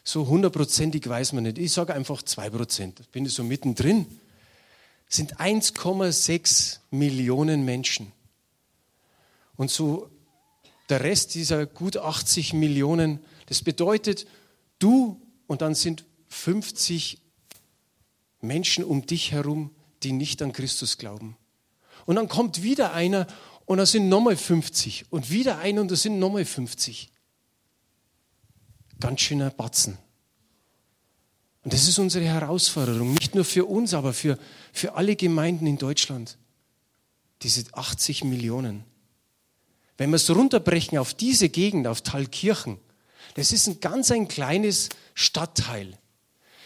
So 0.04 0.28
hundertprozentig 0.28 1.08
weiß 1.08 1.34
man 1.34 1.44
nicht. 1.44 1.60
Ich 1.60 1.72
sage 1.72 1.94
einfach 1.94 2.24
zwei 2.24 2.50
Prozent. 2.50 3.12
Bin 3.12 3.26
ich 3.26 3.34
so 3.34 3.44
mittendrin. 3.44 4.08
Das 5.08 5.18
sind 5.18 5.38
1,6 5.38 6.80
Millionen 6.90 7.64
Menschen. 7.64 8.12
Und 9.56 9.70
so 9.70 10.10
der 10.90 11.02
Rest 11.02 11.36
dieser 11.36 11.68
gut 11.68 11.98
80 11.98 12.54
Millionen, 12.54 13.20
das 13.46 13.62
bedeutet, 13.62 14.26
du 14.80 15.22
und 15.46 15.62
dann 15.62 15.76
sind 15.76 16.06
50 16.30 17.21
Menschen 18.42 18.84
um 18.84 19.06
dich 19.06 19.32
herum, 19.32 19.72
die 20.04 20.12
nicht 20.12 20.42
an 20.42 20.52
Christus 20.52 20.98
glauben. 20.98 21.38
Und 22.06 22.16
dann 22.16 22.28
kommt 22.28 22.64
wieder 22.64 22.94
einer 22.94 23.28
und 23.66 23.78
da 23.78 23.86
sind 23.86 24.10
nochmal 24.10 24.36
50 24.36 25.06
und 25.12 25.30
wieder 25.30 25.60
einer 25.60 25.82
und 25.82 25.92
da 25.92 25.96
sind 25.96 26.20
nochmal 26.20 26.46
50. 26.46 27.10
Ganz 29.00 29.22
schöner 29.22 29.50
Batzen. 29.50 29.98
Und 31.64 31.74
das 31.74 31.88
ist 31.88 32.00
unsere 32.00 32.26
Herausforderung, 32.26 33.14
nicht 33.14 33.36
nur 33.36 33.46
für 33.46 33.66
uns, 33.66 33.94
aber 33.94 34.14
für, 34.14 34.38
für 34.74 34.96
alle 34.96 35.16
Gemeinden 35.16 35.68
in 35.68 35.78
Deutschland. 35.78 36.38
Diese 37.44 37.64
80 37.72 38.24
Millionen. 38.24 38.84
Wenn 39.98 40.10
wir 40.10 40.16
es 40.16 40.30
runterbrechen 40.30 40.98
auf 40.98 41.14
diese 41.14 41.50
Gegend, 41.50 41.86
auf 41.86 42.02
Thalkirchen, 42.02 42.80
das 43.36 43.52
ist 43.52 43.68
ein 43.68 43.80
ganz 43.80 44.12
ein 44.12 44.28
kleines 44.28 44.90
Stadtteil. 45.14 45.98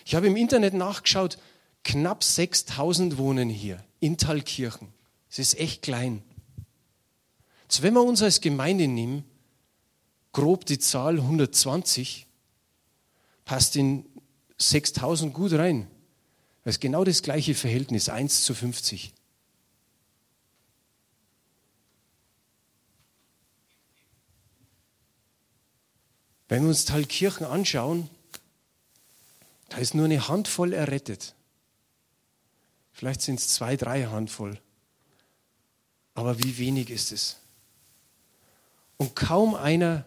Ich 0.06 0.16
habe 0.16 0.28
im 0.28 0.38
Internet 0.38 0.74
nachgeschaut, 0.74 1.38
Knapp 1.86 2.24
6000 2.24 3.20
wohnen 3.20 3.48
hier 3.48 3.82
in 4.00 4.18
Thalkirchen. 4.18 4.92
Es 5.30 5.38
ist 5.38 5.60
echt 5.60 5.84
klein. 5.84 6.24
Jetzt, 7.62 7.84
wenn 7.84 7.94
wir 7.94 8.04
uns 8.04 8.24
als 8.24 8.42
Gemeinde 8.42 8.88
nehmen, 8.88 9.24
grob 10.34 10.66
die 10.66 10.80
Zahl 10.80 11.20
120, 11.20 12.26
passt 13.46 13.76
in 13.76 14.04
6000 14.58 15.32
gut 15.32 15.54
rein. 15.54 15.88
Das 16.64 16.76
ist 16.76 16.82
genau 16.82 17.04
das 17.04 17.22
gleiche 17.22 17.54
Verhältnis, 17.54 18.10
1 18.10 18.44
zu 18.44 18.56
50. 18.56 19.14
Wenn 26.48 26.64
wir 26.64 26.70
uns 26.70 26.86
Thalkirchen 26.86 27.46
anschauen, 27.46 28.10
da 29.70 29.78
ist 29.78 29.94
nur 29.94 30.06
eine 30.06 30.28
Handvoll 30.28 30.74
errettet. 30.74 31.35
Vielleicht 33.06 33.22
sind 33.22 33.40
es 33.40 33.50
zwei, 33.50 33.78
drei 33.78 34.08
Handvoll. 34.08 34.60
Aber 36.16 36.44
wie 36.44 36.58
wenig 36.58 36.90
ist 36.90 37.12
es? 37.12 37.38
Und 38.98 39.16
kaum 39.16 39.54
einer, 39.54 40.06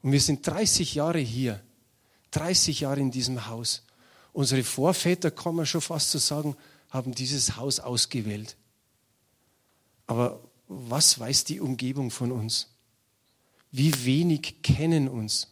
und 0.00 0.12
wir 0.12 0.20
sind 0.20 0.46
30 0.46 0.94
Jahre 0.94 1.18
hier, 1.18 1.60
30 2.30 2.78
Jahre 2.78 3.00
in 3.00 3.10
diesem 3.10 3.48
Haus. 3.48 3.82
Unsere 4.32 4.62
Vorväter, 4.62 5.32
kann 5.32 5.56
man 5.56 5.66
schon 5.66 5.80
fast 5.80 6.12
so 6.12 6.20
sagen, 6.20 6.54
haben 6.90 7.16
dieses 7.16 7.56
Haus 7.56 7.80
ausgewählt. 7.80 8.56
Aber 10.06 10.38
was 10.68 11.18
weiß 11.18 11.42
die 11.46 11.58
Umgebung 11.58 12.12
von 12.12 12.30
uns? 12.30 12.68
Wie 13.72 14.04
wenig 14.04 14.62
kennen 14.62 15.08
uns? 15.08 15.48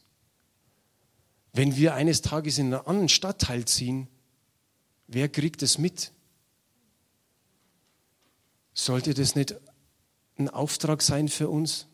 Wenn 1.54 1.74
wir 1.74 1.94
eines 1.94 2.22
Tages 2.22 2.58
in 2.58 2.66
einen 2.66 2.86
anderen 2.86 3.08
Stadtteil 3.08 3.64
ziehen, 3.64 4.06
wer 5.08 5.28
kriegt 5.28 5.60
es 5.64 5.76
mit? 5.76 6.12
Sollte 8.74 9.14
das 9.14 9.34
nicht 9.34 9.54
ein 10.36 10.50
Auftrag 10.50 11.00
sein 11.00 11.28
für 11.28 11.48
uns? 11.48 11.86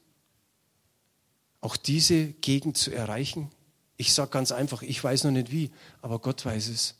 auch 1.60 1.76
diese 1.76 2.26
Gegend 2.26 2.76
zu 2.76 2.92
erreichen? 2.92 3.50
Ich 3.96 4.12
sage 4.12 4.30
ganz 4.30 4.52
einfach, 4.52 4.82
ich 4.82 5.02
weiß 5.02 5.24
noch 5.24 5.30
nicht 5.30 5.50
wie, 5.50 5.70
aber 6.00 6.18
Gott 6.18 6.44
weiß 6.44 6.68
es. 6.68 6.94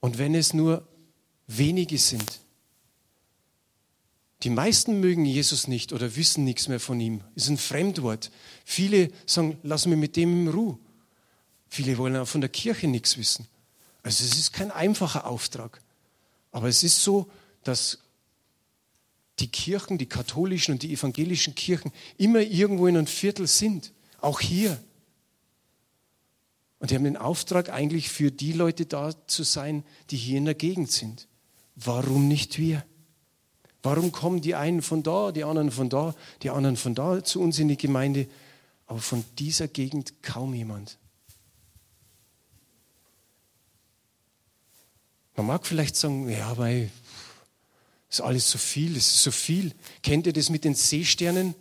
Und 0.00 0.18
wenn 0.18 0.34
es 0.34 0.52
nur 0.52 0.86
wenige 1.46 1.98
sind, 1.98 2.40
die 4.42 4.50
meisten 4.50 5.00
mögen 5.00 5.26
Jesus 5.26 5.68
nicht 5.68 5.92
oder 5.92 6.16
wissen 6.16 6.44
nichts 6.44 6.68
mehr 6.68 6.80
von 6.80 6.98
ihm. 6.98 7.22
Ist 7.34 7.48
ein 7.48 7.58
Fremdwort. 7.58 8.30
Viele 8.64 9.10
sagen, 9.26 9.58
lass 9.62 9.84
mich 9.84 9.98
mit 9.98 10.16
dem 10.16 10.46
in 10.46 10.48
Ruhe. 10.48 10.78
Viele 11.68 11.98
wollen 11.98 12.16
auch 12.16 12.26
von 12.26 12.40
der 12.40 12.48
Kirche 12.48 12.88
nichts 12.88 13.18
wissen. 13.18 13.46
Also 14.02 14.24
es 14.24 14.38
ist 14.38 14.52
kein 14.52 14.70
einfacher 14.70 15.26
Auftrag. 15.26 15.82
Aber 16.52 16.68
es 16.68 16.82
ist 16.82 17.02
so, 17.02 17.30
dass 17.64 17.98
die 19.38 19.48
Kirchen, 19.48 19.98
die 19.98 20.06
katholischen 20.06 20.72
und 20.72 20.82
die 20.82 20.92
evangelischen 20.92 21.54
Kirchen 21.54 21.92
immer 22.18 22.40
irgendwo 22.40 22.86
in 22.86 22.96
einem 22.96 23.06
Viertel 23.06 23.46
sind. 23.46 23.92
Auch 24.20 24.40
hier. 24.40 24.82
Und 26.78 26.90
die 26.90 26.94
haben 26.94 27.04
den 27.04 27.16
Auftrag 27.16 27.70
eigentlich 27.70 28.08
für 28.08 28.30
die 28.30 28.52
Leute 28.52 28.86
da 28.86 29.12
zu 29.26 29.42
sein, 29.42 29.84
die 30.10 30.16
hier 30.16 30.38
in 30.38 30.44
der 30.44 30.54
Gegend 30.54 30.90
sind. 30.90 31.28
Warum 31.76 32.28
nicht 32.28 32.58
wir? 32.58 32.84
Warum 33.82 34.12
kommen 34.12 34.42
die 34.42 34.54
einen 34.54 34.82
von 34.82 35.02
da, 35.02 35.32
die 35.32 35.44
anderen 35.44 35.70
von 35.70 35.88
da, 35.88 36.14
die 36.42 36.50
anderen 36.50 36.76
von 36.76 36.94
da 36.94 37.24
zu 37.24 37.40
uns 37.40 37.58
in 37.58 37.68
die 37.68 37.78
Gemeinde, 37.78 38.28
aber 38.86 38.98
von 38.98 39.24
dieser 39.38 39.68
Gegend 39.68 40.22
kaum 40.22 40.52
jemand? 40.52 40.98
Man 45.36 45.46
mag 45.46 45.66
vielleicht 45.66 45.96
sagen, 45.96 46.28
ja, 46.28 46.58
weil 46.58 46.90
ist 48.10 48.20
alles 48.20 48.50
so 48.50 48.58
viel, 48.58 48.96
es 48.96 49.14
ist 49.14 49.22
so 49.22 49.30
viel. 49.30 49.72
Kennt 50.02 50.26
ihr 50.26 50.32
das 50.32 50.50
mit 50.50 50.64
den 50.64 50.74
Seesternen? 50.74 51.54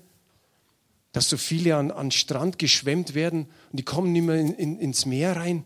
Dass 1.12 1.30
so 1.30 1.38
viele 1.38 1.76
an, 1.76 1.92
an 1.92 2.12
Strand 2.12 2.60
geschwemmt 2.60 3.14
werden 3.14 3.48
und 3.72 3.80
die 3.80 3.84
kommen 3.84 4.12
nicht 4.12 4.24
mehr 4.26 4.36
in, 4.36 4.54
in, 4.56 4.80
ins 4.80 5.06
Meer 5.06 5.36
rein. 5.36 5.64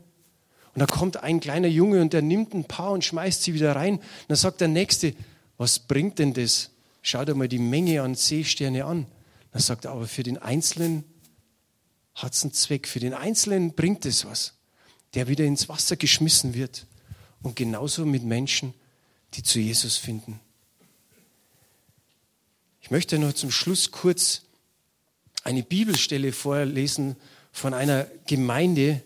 Und 0.74 0.80
da 0.80 0.86
kommt 0.86 1.17
ein 1.17 1.39
kleiner 1.39 1.67
Junge 1.67 2.02
und 2.02 2.13
der 2.13 2.22
nimmt 2.22 2.54
ein 2.54 2.65
paar 2.65 2.91
und 2.91 3.04
schmeißt 3.04 3.43
sie 3.43 3.54
wieder 3.54 3.76
rein. 3.76 3.96
Und 3.96 4.04
dann 4.28 4.38
sagt 4.38 4.62
der 4.62 4.67
Nächste, 4.67 5.13
was 5.58 5.80
bringt 5.80 6.19
denn 6.19 6.34
das? 6.34 6.72
Schau 7.02 7.24
dir 7.26 7.36
mal 7.36 7.48
die 7.48 7.60
Menge 7.60 8.02
an 8.02 8.15
Seesterne 8.15 8.86
an. 8.86 9.06
Dann 9.52 9.62
sagt 9.62 9.86
er, 9.86 9.91
aber 9.91 10.08
für 10.08 10.24
den 10.24 10.38
Einzelnen 10.38 11.04
hat 12.15 12.34
es 12.34 12.43
einen 12.43 12.54
Zweck. 12.54 12.88
Für 12.88 13.00
den 13.00 13.13
Einzelnen 13.13 13.74
bringt 13.74 14.06
es 14.06 14.26
was, 14.26 14.56
der 15.13 15.28
wieder 15.28 15.46
ins 15.46 15.69
Wasser 15.69 15.96
geschmissen 15.96 16.54
wird. 16.54 16.88
Und 17.41 17.56
genauso 17.56 18.06
mit 18.06 18.24
Menschen, 18.24 18.74
die 19.36 19.43
zu 19.43 19.60
Jesus 19.60 19.98
finden. 19.98 20.39
Ich 22.84 22.91
möchte 22.91 23.17
noch 23.17 23.32
zum 23.32 23.50
Schluss 23.50 23.91
kurz 23.91 24.41
eine 25.46 25.63
Bibelstelle 25.63 26.34
vorlesen 26.34 27.15
von 27.54 27.74
einer 27.74 28.08
Gemeinde, 28.28 29.02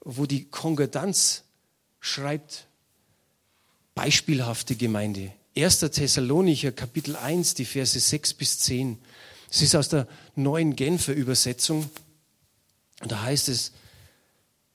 wo 0.00 0.26
die 0.26 0.46
Konkordanz 0.46 1.44
schreibt, 2.00 2.66
beispielhafte 3.94 4.74
Gemeinde. 4.74 5.32
1. 5.56 5.78
Thessalonicher 5.78 6.72
Kapitel 6.72 7.14
1, 7.14 7.54
die 7.54 7.64
Verse 7.64 7.98
6 7.98 8.34
bis 8.34 8.58
10. 8.58 8.98
Es 9.48 9.62
ist 9.62 9.76
aus 9.76 9.88
der 9.88 10.08
neuen 10.34 10.74
Genfer 10.74 11.14
Übersetzung. 11.14 11.88
Und 13.02 13.12
da 13.12 13.22
heißt 13.22 13.48
es, 13.50 13.70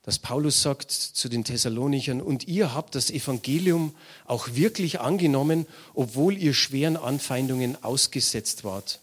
dass 0.03 0.17
Paulus 0.17 0.61
sagt 0.61 0.91
zu 0.91 1.29
den 1.29 1.43
Thessalonichern, 1.43 2.21
und 2.21 2.47
ihr 2.47 2.73
habt 2.73 2.95
das 2.95 3.11
Evangelium 3.11 3.93
auch 4.25 4.55
wirklich 4.55 4.99
angenommen, 4.99 5.67
obwohl 5.93 6.37
ihr 6.37 6.53
schweren 6.53 6.97
Anfeindungen 6.97 7.81
ausgesetzt 7.83 8.63
wart. 8.63 8.99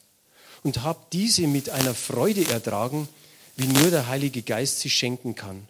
Und 0.64 0.82
habt 0.82 1.12
diese 1.12 1.46
mit 1.46 1.70
einer 1.70 1.94
Freude 1.94 2.48
ertragen, 2.50 3.08
wie 3.56 3.68
nur 3.68 3.90
der 3.90 4.08
Heilige 4.08 4.42
Geist 4.42 4.80
sie 4.80 4.90
schenken 4.90 5.34
kann. 5.34 5.68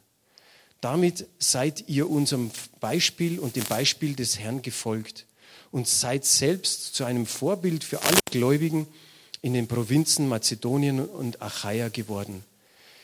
Damit 0.81 1.27
seid 1.39 1.89
ihr 1.89 2.09
unserem 2.09 2.51
Beispiel 2.81 3.39
und 3.39 3.57
dem 3.57 3.65
Beispiel 3.65 4.15
des 4.15 4.39
Herrn 4.39 4.63
gefolgt 4.63 5.27
und 5.73 5.89
seid 5.89 6.25
selbst 6.25 6.95
zu 6.95 7.05
einem 7.05 7.27
Vorbild 7.27 7.85
für 7.85 8.03
alle 8.03 8.19
Gläubigen 8.31 8.87
in 9.43 9.55
den 9.55 9.69
Provinzen 9.69 10.29
Mazedonien 10.29 11.01
und 11.05 11.43
Achaia 11.43 11.89
geworden. 11.89 12.45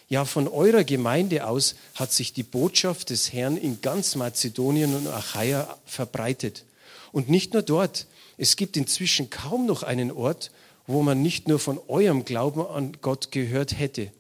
Ja, 0.09 0.27
von 0.27 0.49
eurer 0.49 0.85
Gemeinde 0.85 1.47
aus 1.47 1.77
hat 1.95 2.13
sich 2.13 2.33
die 2.35 2.43
Botschaft 2.43 3.11
des 3.11 3.33
Herrn 3.33 3.57
in 3.57 3.81
ganz 3.81 4.17
Mazedonien 4.17 4.95
und 4.95 5.07
Achaia 5.07 5.79
verbreitet. 5.87 6.65
Und 7.13 7.31
nicht 7.31 7.55
nur 7.55 7.63
dort. 7.63 8.07
Es 8.37 8.57
gibt 8.57 8.77
inzwischen 8.77 9.31
kaum 9.31 9.65
noch 9.67 9.83
einen 9.83 10.11
Ort, 10.11 10.51
wo 10.87 11.03
man 11.03 11.23
nicht 11.23 11.49
nur 11.49 11.59
von 11.59 11.81
eurem 11.89 12.25
Glauben 12.25 12.67
an 12.67 12.99
Gott 13.01 13.31
gehört 13.31 13.79
hätte. 13.79 14.11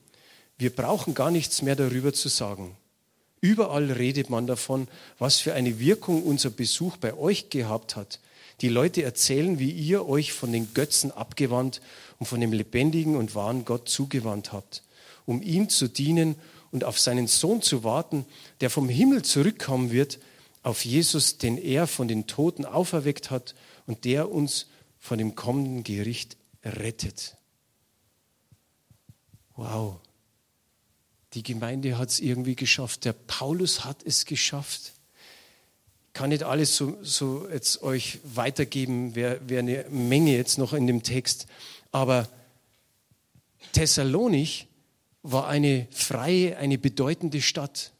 Wir 0.56 0.70
brauchen 0.70 1.14
gar 1.14 1.30
nichts 1.30 1.60
mehr 1.60 1.76
darüber 1.76 2.12
zu 2.12 2.28
sagen. 2.28 2.76
Überall 3.40 3.92
redet 3.92 4.30
man 4.30 4.46
davon, 4.46 4.88
was 5.18 5.40
für 5.40 5.52
eine 5.52 5.78
Wirkung 5.80 6.22
unser 6.22 6.48
Besuch 6.48 6.96
bei 6.96 7.12
euch 7.14 7.50
gehabt 7.50 7.96
hat. 7.96 8.20
Die 8.62 8.70
Leute 8.70 9.02
erzählen, 9.02 9.58
wie 9.58 9.70
ihr 9.70 10.08
euch 10.08 10.32
von 10.32 10.50
den 10.50 10.72
Götzen 10.72 11.10
abgewandt 11.10 11.82
und 12.18 12.26
von 12.26 12.40
dem 12.40 12.52
lebendigen 12.52 13.16
und 13.16 13.34
wahren 13.34 13.66
Gott 13.66 13.88
zugewandt 13.88 14.52
habt 14.52 14.82
um 15.26 15.42
ihm 15.42 15.68
zu 15.68 15.88
dienen 15.88 16.36
und 16.70 16.84
auf 16.84 16.98
seinen 16.98 17.26
Sohn 17.26 17.62
zu 17.62 17.84
warten, 17.84 18.26
der 18.60 18.70
vom 18.70 18.88
Himmel 18.88 19.22
zurückkommen 19.22 19.90
wird, 19.90 20.18
auf 20.62 20.84
Jesus, 20.84 21.38
den 21.38 21.58
er 21.58 21.86
von 21.86 22.08
den 22.08 22.26
Toten 22.26 22.64
auferweckt 22.64 23.30
hat 23.30 23.54
und 23.86 24.04
der 24.04 24.30
uns 24.30 24.66
von 24.98 25.18
dem 25.18 25.34
kommenden 25.34 25.84
Gericht 25.84 26.36
rettet. 26.64 27.36
Wow. 29.56 30.00
Die 31.34 31.42
Gemeinde 31.42 31.98
hat 31.98 32.08
es 32.08 32.20
irgendwie 32.20 32.56
geschafft. 32.56 33.04
Der 33.04 33.12
Paulus 33.12 33.84
hat 33.84 33.98
es 34.04 34.24
geschafft. 34.24 34.92
Ich 36.08 36.14
kann 36.14 36.30
nicht 36.30 36.44
alles 36.44 36.76
so, 36.76 36.96
so 37.02 37.48
jetzt 37.50 37.82
euch 37.82 38.20
weitergeben, 38.24 39.14
wäre 39.14 39.40
wär 39.48 39.58
eine 39.58 39.84
Menge 39.90 40.36
jetzt 40.36 40.58
noch 40.58 40.72
in 40.72 40.86
dem 40.86 41.02
Text. 41.02 41.46
Aber 41.92 42.28
Thessalonich 43.72 44.68
war 45.24 45.48
eine 45.48 45.88
freie, 45.90 46.58
eine 46.58 46.78
bedeutende 46.78 47.40
Stadt. 47.40 47.92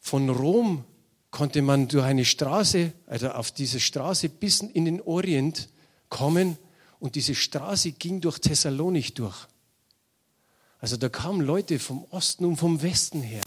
Von 0.00 0.28
Rom 0.28 0.84
konnte 1.30 1.62
man 1.62 1.88
durch 1.88 2.04
eine 2.04 2.24
Straße, 2.24 2.92
also 3.06 3.30
auf 3.30 3.52
diese 3.52 3.80
Straße 3.80 4.28
bis 4.28 4.60
in 4.60 4.84
den 4.84 5.00
Orient 5.00 5.68
kommen 6.08 6.58
und 6.98 7.14
diese 7.14 7.36
Straße 7.36 7.92
ging 7.92 8.20
durch 8.20 8.40
Thessalonich 8.40 9.14
durch. 9.14 9.46
Also 10.80 10.96
da 10.96 11.08
kamen 11.08 11.40
Leute 11.40 11.78
vom 11.78 12.04
Osten 12.10 12.44
und 12.44 12.56
vom 12.56 12.82
Westen 12.82 13.22
her. 13.22 13.44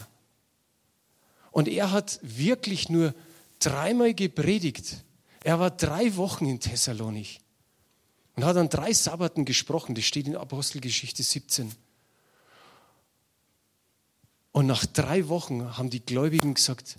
Und 1.52 1.68
er 1.68 1.92
hat 1.92 2.18
wirklich 2.22 2.88
nur 2.88 3.14
dreimal 3.58 4.14
gepredigt. 4.14 5.04
Er 5.44 5.60
war 5.60 5.70
drei 5.70 6.16
Wochen 6.16 6.46
in 6.46 6.58
Thessalonich 6.58 7.40
und 8.34 8.44
hat 8.44 8.56
an 8.56 8.70
drei 8.70 8.94
Sabbaten 8.94 9.44
gesprochen. 9.44 9.94
Das 9.94 10.04
steht 10.04 10.26
in 10.26 10.36
Apostelgeschichte 10.36 11.22
17. 11.22 11.70
Und 14.56 14.64
nach 14.64 14.86
drei 14.86 15.28
Wochen 15.28 15.76
haben 15.76 15.90
die 15.90 16.00
Gläubigen 16.00 16.54
gesagt, 16.54 16.96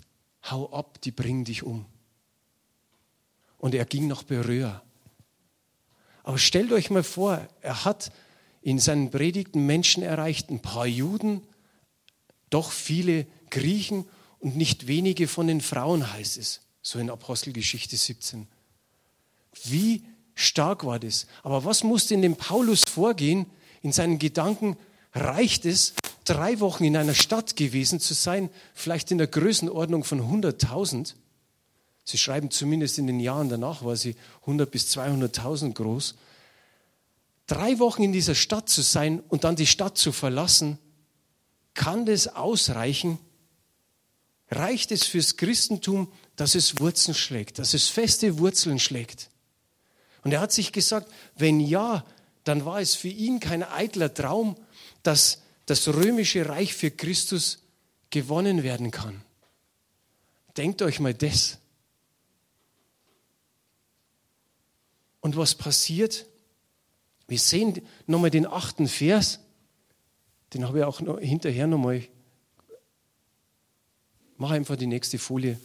hau 0.48 0.72
ab, 0.72 1.00
die 1.02 1.10
bringen 1.10 1.44
dich 1.44 1.64
um. 1.64 1.86
Und 3.58 3.74
er 3.74 3.84
ging 3.84 4.06
nach 4.06 4.22
Beröa. 4.22 4.80
Aber 6.22 6.38
stellt 6.38 6.70
euch 6.70 6.88
mal 6.90 7.02
vor, 7.02 7.48
er 7.60 7.84
hat 7.84 8.12
in 8.62 8.78
seinen 8.78 9.10
Predigten 9.10 9.66
Menschen 9.66 10.04
erreicht, 10.04 10.50
ein 10.50 10.62
paar 10.62 10.86
Juden, 10.86 11.42
doch 12.48 12.70
viele 12.70 13.26
Griechen 13.50 14.04
und 14.38 14.56
nicht 14.56 14.86
wenige 14.86 15.26
von 15.26 15.48
den 15.48 15.60
Frauen 15.60 16.12
heißt 16.12 16.36
es, 16.36 16.60
so 16.80 17.00
in 17.00 17.10
Apostelgeschichte 17.10 17.96
17. 17.96 18.46
Wie 19.64 20.04
stark 20.36 20.86
war 20.86 21.00
das? 21.00 21.26
Aber 21.42 21.64
was 21.64 21.82
musste 21.82 22.14
in 22.14 22.22
dem 22.22 22.36
Paulus 22.36 22.84
vorgehen, 22.84 23.46
in 23.82 23.90
seinen 23.90 24.20
Gedanken, 24.20 24.76
reicht 25.12 25.64
es, 25.64 25.94
drei 26.28 26.60
Wochen 26.60 26.84
in 26.84 26.96
einer 26.96 27.14
Stadt 27.14 27.56
gewesen 27.56 28.00
zu 28.00 28.14
sein, 28.14 28.50
vielleicht 28.74 29.10
in 29.10 29.18
der 29.18 29.26
Größenordnung 29.26 30.04
von 30.04 30.20
100.000. 30.20 31.14
Sie 32.04 32.18
schreiben 32.18 32.50
zumindest 32.50 32.98
in 32.98 33.06
den 33.06 33.20
Jahren 33.20 33.48
danach 33.48 33.84
war 33.84 33.96
sie 33.96 34.16
100 34.42 34.70
bis 34.70 34.96
200.000 34.96 35.74
groß. 35.74 36.14
Drei 37.46 37.78
Wochen 37.78 38.02
in 38.02 38.12
dieser 38.12 38.34
Stadt 38.34 38.68
zu 38.68 38.82
sein 38.82 39.20
und 39.28 39.44
dann 39.44 39.56
die 39.56 39.66
Stadt 39.66 39.96
zu 39.96 40.12
verlassen, 40.12 40.78
kann 41.74 42.06
das 42.06 42.28
ausreichen? 42.28 43.18
Reicht 44.50 44.92
es 44.92 45.04
fürs 45.04 45.36
Christentum, 45.36 46.10
dass 46.36 46.54
es 46.54 46.78
Wurzeln 46.80 47.14
schlägt, 47.14 47.58
dass 47.58 47.74
es 47.74 47.88
feste 47.88 48.38
Wurzeln 48.38 48.78
schlägt? 48.78 49.30
Und 50.24 50.32
er 50.32 50.40
hat 50.40 50.52
sich 50.52 50.72
gesagt, 50.72 51.10
wenn 51.36 51.60
ja, 51.60 52.04
dann 52.44 52.64
war 52.64 52.80
es 52.80 52.94
für 52.94 53.08
ihn 53.08 53.40
kein 53.40 53.62
eitler 53.62 54.12
Traum, 54.12 54.56
dass 55.02 55.42
das 55.68 55.86
römische 55.88 56.48
Reich 56.48 56.72
für 56.74 56.90
Christus 56.90 57.58
gewonnen 58.08 58.62
werden 58.62 58.90
kann. 58.90 59.22
Denkt 60.56 60.80
euch 60.80 60.98
mal 60.98 61.12
das. 61.12 61.58
Und 65.20 65.36
was 65.36 65.54
passiert? 65.54 66.26
Wir 67.26 67.38
sehen 67.38 67.82
nochmal 68.06 68.30
den 68.30 68.46
achten 68.46 68.88
Vers, 68.88 69.40
den 70.54 70.66
habe 70.66 70.78
ich 70.78 70.84
auch 70.84 71.02
noch 71.02 71.20
hinterher 71.20 71.66
nochmal. 71.66 72.08
Mach 74.38 74.50
einfach 74.50 74.76
die 74.76 74.86
nächste 74.86 75.18
Folie. 75.18 75.60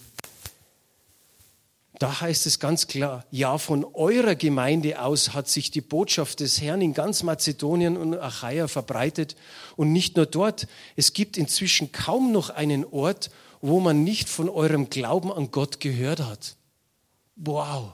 Da 2.03 2.19
heißt 2.19 2.47
es 2.47 2.59
ganz 2.59 2.87
klar, 2.87 3.23
ja, 3.31 3.57
von 3.57 3.85
eurer 3.85 4.35
Gemeinde 4.35 5.01
aus 5.01 5.33
hat 5.33 5.47
sich 5.47 5.71
die 5.71 5.79
Botschaft 5.79 6.41
des 6.41 6.59
Herrn 6.59 6.81
in 6.81 6.93
ganz 6.93 7.23
Mazedonien 7.23 7.95
und 7.95 8.19
Achaia 8.19 8.67
verbreitet. 8.67 9.37
Und 9.77 9.93
nicht 9.93 10.17
nur 10.17 10.25
dort, 10.25 10.67
es 10.97 11.13
gibt 11.13 11.37
inzwischen 11.37 11.93
kaum 11.93 12.33
noch 12.33 12.49
einen 12.49 12.83
Ort, 12.83 13.31
wo 13.61 13.79
man 13.79 14.03
nicht 14.03 14.27
von 14.27 14.49
eurem 14.49 14.89
Glauben 14.89 15.31
an 15.31 15.49
Gott 15.51 15.79
gehört 15.79 16.19
hat. 16.19 16.57
Wow. 17.37 17.93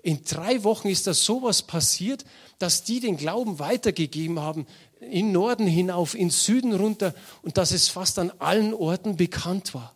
In 0.00 0.22
drei 0.22 0.62
Wochen 0.62 0.86
ist 0.86 1.08
da 1.08 1.12
sowas 1.12 1.62
passiert, 1.62 2.24
dass 2.60 2.84
die 2.84 3.00
den 3.00 3.16
Glauben 3.16 3.58
weitergegeben 3.58 4.38
haben, 4.38 4.64
in 5.00 5.32
Norden 5.32 5.66
hinauf, 5.66 6.14
in 6.14 6.30
Süden 6.30 6.72
runter 6.72 7.12
und 7.42 7.56
dass 7.56 7.72
es 7.72 7.88
fast 7.88 8.20
an 8.20 8.30
allen 8.38 8.74
Orten 8.74 9.16
bekannt 9.16 9.74
war. 9.74 9.92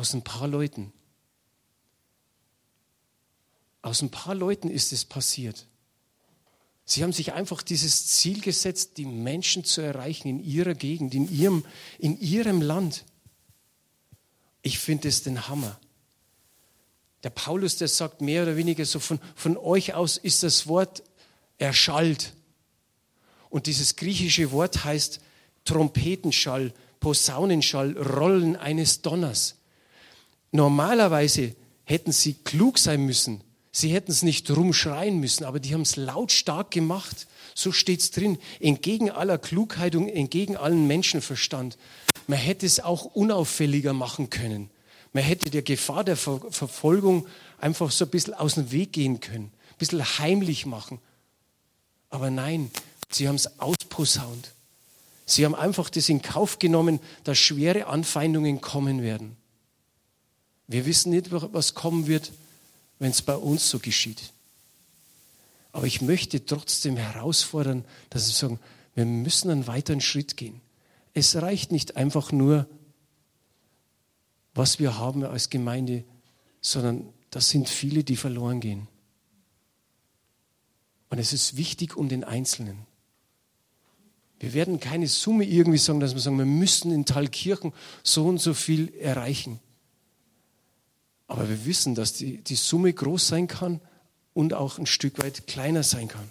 Aus 0.00 0.14
ein 0.14 0.22
paar 0.22 0.48
Leuten. 0.48 0.94
Aus 3.82 4.00
ein 4.00 4.10
paar 4.10 4.34
Leuten 4.34 4.70
ist 4.70 4.94
es 4.94 5.04
passiert. 5.04 5.66
Sie 6.86 7.02
haben 7.02 7.12
sich 7.12 7.34
einfach 7.34 7.60
dieses 7.60 8.06
Ziel 8.06 8.40
gesetzt, 8.40 8.96
die 8.96 9.04
Menschen 9.04 9.62
zu 9.62 9.82
erreichen 9.82 10.26
in 10.26 10.42
ihrer 10.42 10.72
Gegend, 10.72 11.14
in 11.14 11.30
ihrem, 11.30 11.66
in 11.98 12.18
ihrem 12.18 12.62
Land. 12.62 13.04
Ich 14.62 14.78
finde 14.78 15.06
es 15.08 15.22
den 15.22 15.48
Hammer. 15.48 15.78
Der 17.22 17.28
Paulus, 17.28 17.76
der 17.76 17.88
sagt 17.88 18.22
mehr 18.22 18.44
oder 18.44 18.56
weniger 18.56 18.86
so, 18.86 19.00
von, 19.00 19.20
von 19.34 19.58
euch 19.58 19.92
aus 19.92 20.16
ist 20.16 20.42
das 20.42 20.66
Wort 20.66 21.02
erschallt. 21.58 22.32
Und 23.50 23.66
dieses 23.66 23.96
griechische 23.96 24.50
Wort 24.50 24.82
heißt 24.82 25.20
Trompetenschall, 25.66 26.72
Posaunenschall, 27.00 27.98
Rollen 27.98 28.56
eines 28.56 29.02
Donners. 29.02 29.59
Normalerweise 30.52 31.54
hätten 31.84 32.12
sie 32.12 32.34
klug 32.34 32.78
sein 32.78 33.04
müssen. 33.04 33.42
Sie 33.72 33.92
hätten 33.92 34.10
es 34.10 34.22
nicht 34.22 34.50
rumschreien 34.50 35.18
müssen, 35.20 35.44
aber 35.44 35.60
die 35.60 35.74
haben 35.74 35.82
es 35.82 35.96
lautstark 35.96 36.70
gemacht. 36.70 37.28
So 37.54 37.70
steht 37.70 38.00
es 38.00 38.10
drin. 38.10 38.38
Entgegen 38.58 39.10
aller 39.10 39.38
Klugheit 39.38 39.94
und 39.94 40.08
entgegen 40.08 40.56
allen 40.56 40.86
Menschenverstand. 40.88 41.78
Man 42.26 42.38
hätte 42.38 42.66
es 42.66 42.80
auch 42.80 43.04
unauffälliger 43.04 43.92
machen 43.92 44.28
können. 44.30 44.70
Man 45.12 45.22
hätte 45.22 45.50
der 45.50 45.62
Gefahr 45.62 46.04
der 46.04 46.16
Ver 46.16 46.40
Verfolgung 46.50 47.26
einfach 47.58 47.90
so 47.90 48.04
ein 48.04 48.10
bisschen 48.10 48.34
aus 48.34 48.54
dem 48.54 48.72
Weg 48.72 48.92
gehen 48.92 49.20
können. 49.20 49.52
Ein 49.70 49.78
bisschen 49.78 50.18
heimlich 50.18 50.66
machen. 50.66 50.98
Aber 52.08 52.30
nein, 52.30 52.70
sie 53.10 53.28
haben 53.28 53.36
es 53.36 53.60
ausposaunt. 53.60 54.52
Sie 55.26 55.44
haben 55.44 55.54
einfach 55.54 55.90
das 55.90 56.08
in 56.08 56.22
Kauf 56.22 56.58
genommen, 56.58 56.98
dass 57.22 57.38
schwere 57.38 57.86
Anfeindungen 57.86 58.60
kommen 58.60 59.02
werden. 59.02 59.36
Wir 60.70 60.86
wissen 60.86 61.10
nicht, 61.10 61.32
was 61.32 61.74
kommen 61.74 62.06
wird, 62.06 62.30
wenn 63.00 63.10
es 63.10 63.22
bei 63.22 63.34
uns 63.34 63.68
so 63.68 63.80
geschieht. 63.80 64.32
Aber 65.72 65.84
ich 65.88 66.00
möchte 66.00 66.46
trotzdem 66.46 66.96
herausfordern, 66.96 67.84
dass 68.08 68.28
wir 68.28 68.34
sagen, 68.34 68.60
wir 68.94 69.04
müssen 69.04 69.50
einen 69.50 69.66
weiteren 69.66 70.00
Schritt 70.00 70.36
gehen. 70.36 70.60
Es 71.12 71.34
reicht 71.34 71.72
nicht 71.72 71.96
einfach 71.96 72.30
nur, 72.30 72.68
was 74.54 74.78
wir 74.78 74.96
haben 74.96 75.24
als 75.24 75.50
Gemeinde, 75.50 76.04
sondern 76.60 77.12
das 77.30 77.48
sind 77.48 77.68
viele, 77.68 78.04
die 78.04 78.16
verloren 78.16 78.60
gehen. 78.60 78.86
Und 81.08 81.18
es 81.18 81.32
ist 81.32 81.56
wichtig 81.56 81.96
um 81.96 82.08
den 82.08 82.22
Einzelnen. 82.22 82.86
Wir 84.38 84.52
werden 84.52 84.78
keine 84.78 85.08
Summe 85.08 85.44
irgendwie 85.44 85.78
sagen, 85.78 85.98
dass 85.98 86.14
wir 86.14 86.20
sagen, 86.20 86.38
wir 86.38 86.44
müssen 86.44 86.92
in 86.92 87.06
Thalkirchen 87.06 87.72
so 88.04 88.28
und 88.28 88.38
so 88.38 88.54
viel 88.54 88.94
erreichen. 88.94 89.58
Aber 91.30 91.48
wir 91.48 91.64
wissen, 91.64 91.94
dass 91.94 92.12
die, 92.12 92.38
die 92.38 92.56
Summe 92.56 92.92
groß 92.92 93.28
sein 93.28 93.46
kann 93.46 93.80
und 94.34 94.52
auch 94.52 94.78
ein 94.78 94.86
Stück 94.86 95.22
weit 95.22 95.46
kleiner 95.46 95.84
sein 95.84 96.08
kann. 96.08 96.28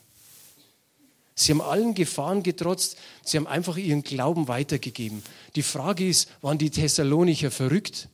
Sie 1.35 1.53
haben 1.53 1.61
allen 1.61 1.93
Gefahren 1.93 2.43
getrotzt, 2.43 2.97
sie 3.23 3.37
haben 3.37 3.47
einfach 3.47 3.77
ihren 3.77 4.03
Glauben 4.03 4.49
weitergegeben. 4.49 5.23
Die 5.55 5.63
Frage 5.63 6.05
ist, 6.05 6.27
waren 6.41 6.57
die 6.57 6.69
Thessalonicher 6.69 7.49
verrückt? 7.49 8.09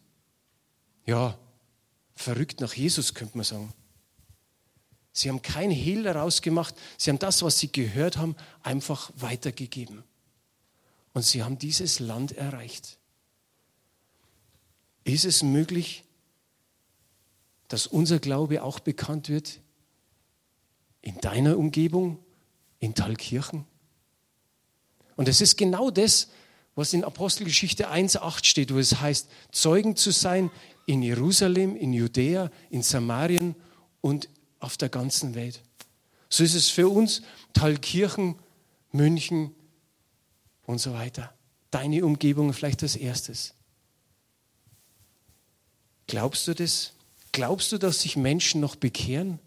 Ja, 1.07 1.39
verrückt 2.13 2.61
nach 2.61 2.75
Jesus, 2.75 3.15
könnte 3.15 3.35
man 3.35 3.45
sagen. 3.45 3.73
Sie 5.11 5.27
haben 5.29 5.41
kein 5.41 5.71
Hehl 5.71 6.03
daraus 6.03 6.43
gemacht, 6.43 6.75
sie 6.99 7.09
haben 7.09 7.17
das, 7.17 7.41
was 7.41 7.57
sie 7.57 7.71
gehört 7.71 8.17
haben, 8.17 8.35
einfach 8.61 9.11
weitergegeben. 9.15 10.03
Und 11.13 11.23
sie 11.23 11.41
haben 11.41 11.57
dieses 11.57 11.97
Land 11.97 12.33
erreicht. 12.33 12.99
Ist 15.03 15.25
es 15.25 15.41
möglich, 15.41 16.04
dass 17.75 17.87
unser 17.87 18.19
Glaube 18.19 18.63
auch 18.63 18.79
bekannt 18.79 19.27
wird 19.27 19.59
in 21.01 21.19
deiner 21.19 21.57
Umgebung, 21.57 22.19
in 22.79 22.95
Thalkirchen? 22.95 23.65
Und 25.17 25.27
es 25.27 25.41
ist 25.41 25.57
genau 25.57 25.91
das, 25.91 26.29
was 26.75 26.93
in 26.93 27.03
Apostelgeschichte 27.03 27.91
1.8 27.91 28.45
steht, 28.45 28.73
wo 28.73 28.79
es 28.79 29.01
heißt, 29.01 29.29
Zeugen 29.51 29.97
zu 29.97 30.11
sein 30.11 30.51
in 30.85 31.01
Jerusalem, 31.01 31.75
in 31.75 31.91
Judäa, 31.91 32.49
in 32.69 32.81
Samarien 32.81 33.55
und 33.99 34.29
auf 34.61 34.77
der 34.77 34.87
ganzen 34.87 35.35
Welt. 35.35 35.61
So 36.29 36.45
ist 36.45 36.55
es 36.55 36.69
für 36.69 36.87
uns 36.87 37.23
Thalkirchen, 37.51 38.35
München 38.93 39.53
und 40.65 40.77
so 40.77 40.93
weiter. 40.93 41.33
Deine 41.71 42.05
Umgebung 42.05 42.53
vielleicht 42.53 42.83
als 42.83 42.95
erstes. 42.95 43.53
Glaubst 46.07 46.47
du 46.47 46.55
das? 46.55 46.93
Glaubst 47.35 47.73
du, 47.73 47.77
dass 47.77 47.99
sich 47.99 48.15
Menschen 48.15 48.61
noch 48.61 48.77
bekehren? 48.77 49.39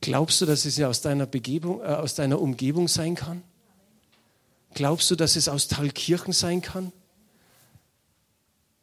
Glaubst 0.00 0.40
du, 0.40 0.46
dass 0.46 0.66
es 0.66 0.76
ja 0.76 0.86
aus 0.86 1.00
deiner, 1.00 1.26
Begebung, 1.26 1.80
äh, 1.80 1.86
aus 1.86 2.14
deiner 2.14 2.40
Umgebung 2.40 2.86
sein 2.86 3.16
kann? 3.16 3.42
Glaubst 4.74 5.10
du, 5.10 5.16
dass 5.16 5.34
es 5.34 5.48
aus 5.48 5.66
Thalkirchen 5.66 6.32
sein 6.32 6.62
kann? 6.62 6.92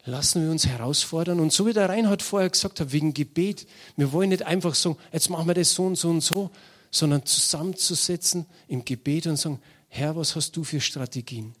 Lassen 0.04 0.44
wir 0.44 0.50
uns 0.50 0.66
herausfordern. 0.66 1.40
Und 1.40 1.50
so 1.50 1.64
wie 1.64 1.72
der 1.72 1.88
Reinhard 1.88 2.20
vorher 2.20 2.50
gesagt 2.50 2.78
hat, 2.78 2.92
wegen 2.92 3.14
Gebet, 3.14 3.66
wir 3.96 4.12
wollen 4.12 4.28
nicht 4.28 4.42
einfach 4.42 4.74
sagen, 4.74 4.98
jetzt 5.14 5.30
machen 5.30 5.46
wir 5.46 5.54
das 5.54 5.72
so 5.72 5.86
und 5.86 5.96
so 5.96 6.10
und 6.10 6.20
so, 6.20 6.50
sondern 6.90 7.24
zusammenzusetzen 7.24 8.44
im 8.68 8.84
Gebet 8.84 9.26
und 9.26 9.36
sagen, 9.36 9.62
Herr, 9.88 10.14
was 10.14 10.36
hast 10.36 10.58
du 10.58 10.62
für 10.62 10.82
Strategien? 10.82 11.54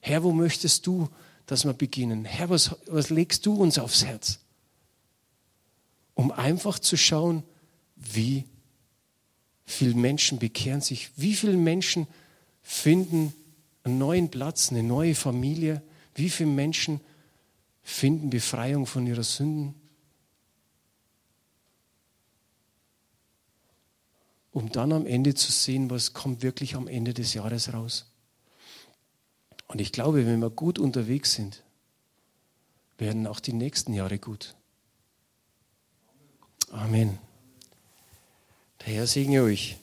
Herr, 0.00 0.22
wo 0.22 0.32
möchtest 0.32 0.86
du, 0.86 1.10
dass 1.44 1.66
wir 1.66 1.74
beginnen? 1.74 2.24
Herr, 2.24 2.48
was, 2.48 2.74
was 2.86 3.10
legst 3.10 3.44
du 3.44 3.52
uns 3.52 3.78
aufs 3.78 4.02
Herz? 4.02 4.38
Um 6.18 6.32
einfach 6.32 6.80
zu 6.80 6.96
schauen, 6.96 7.44
wie 7.94 8.44
viele 9.64 9.94
Menschen 9.94 10.40
bekehren 10.40 10.80
sich, 10.80 11.12
wie 11.14 11.32
viele 11.32 11.56
Menschen 11.56 12.08
finden 12.60 13.32
einen 13.84 13.98
neuen 13.98 14.28
Platz, 14.28 14.72
eine 14.72 14.82
neue 14.82 15.14
Familie, 15.14 15.80
wie 16.16 16.28
viele 16.28 16.50
Menschen 16.50 17.00
finden 17.84 18.30
Befreiung 18.30 18.84
von 18.84 19.06
ihrer 19.06 19.22
Sünden. 19.22 19.76
Um 24.50 24.72
dann 24.72 24.92
am 24.92 25.06
Ende 25.06 25.36
zu 25.36 25.52
sehen, 25.52 25.88
was 25.88 26.14
kommt 26.14 26.42
wirklich 26.42 26.74
am 26.74 26.88
Ende 26.88 27.14
des 27.14 27.32
Jahres 27.32 27.72
raus. 27.72 28.10
Und 29.68 29.80
ich 29.80 29.92
glaube, 29.92 30.26
wenn 30.26 30.40
wir 30.40 30.50
gut 30.50 30.80
unterwegs 30.80 31.34
sind, 31.34 31.62
werden 32.96 33.28
auch 33.28 33.38
die 33.38 33.52
nächsten 33.52 33.92
Jahre 33.92 34.18
gut. 34.18 34.56
Amen. 36.72 37.18
Der 38.80 38.94
Herr 38.94 39.06
segne 39.06 39.42
euch. 39.42 39.76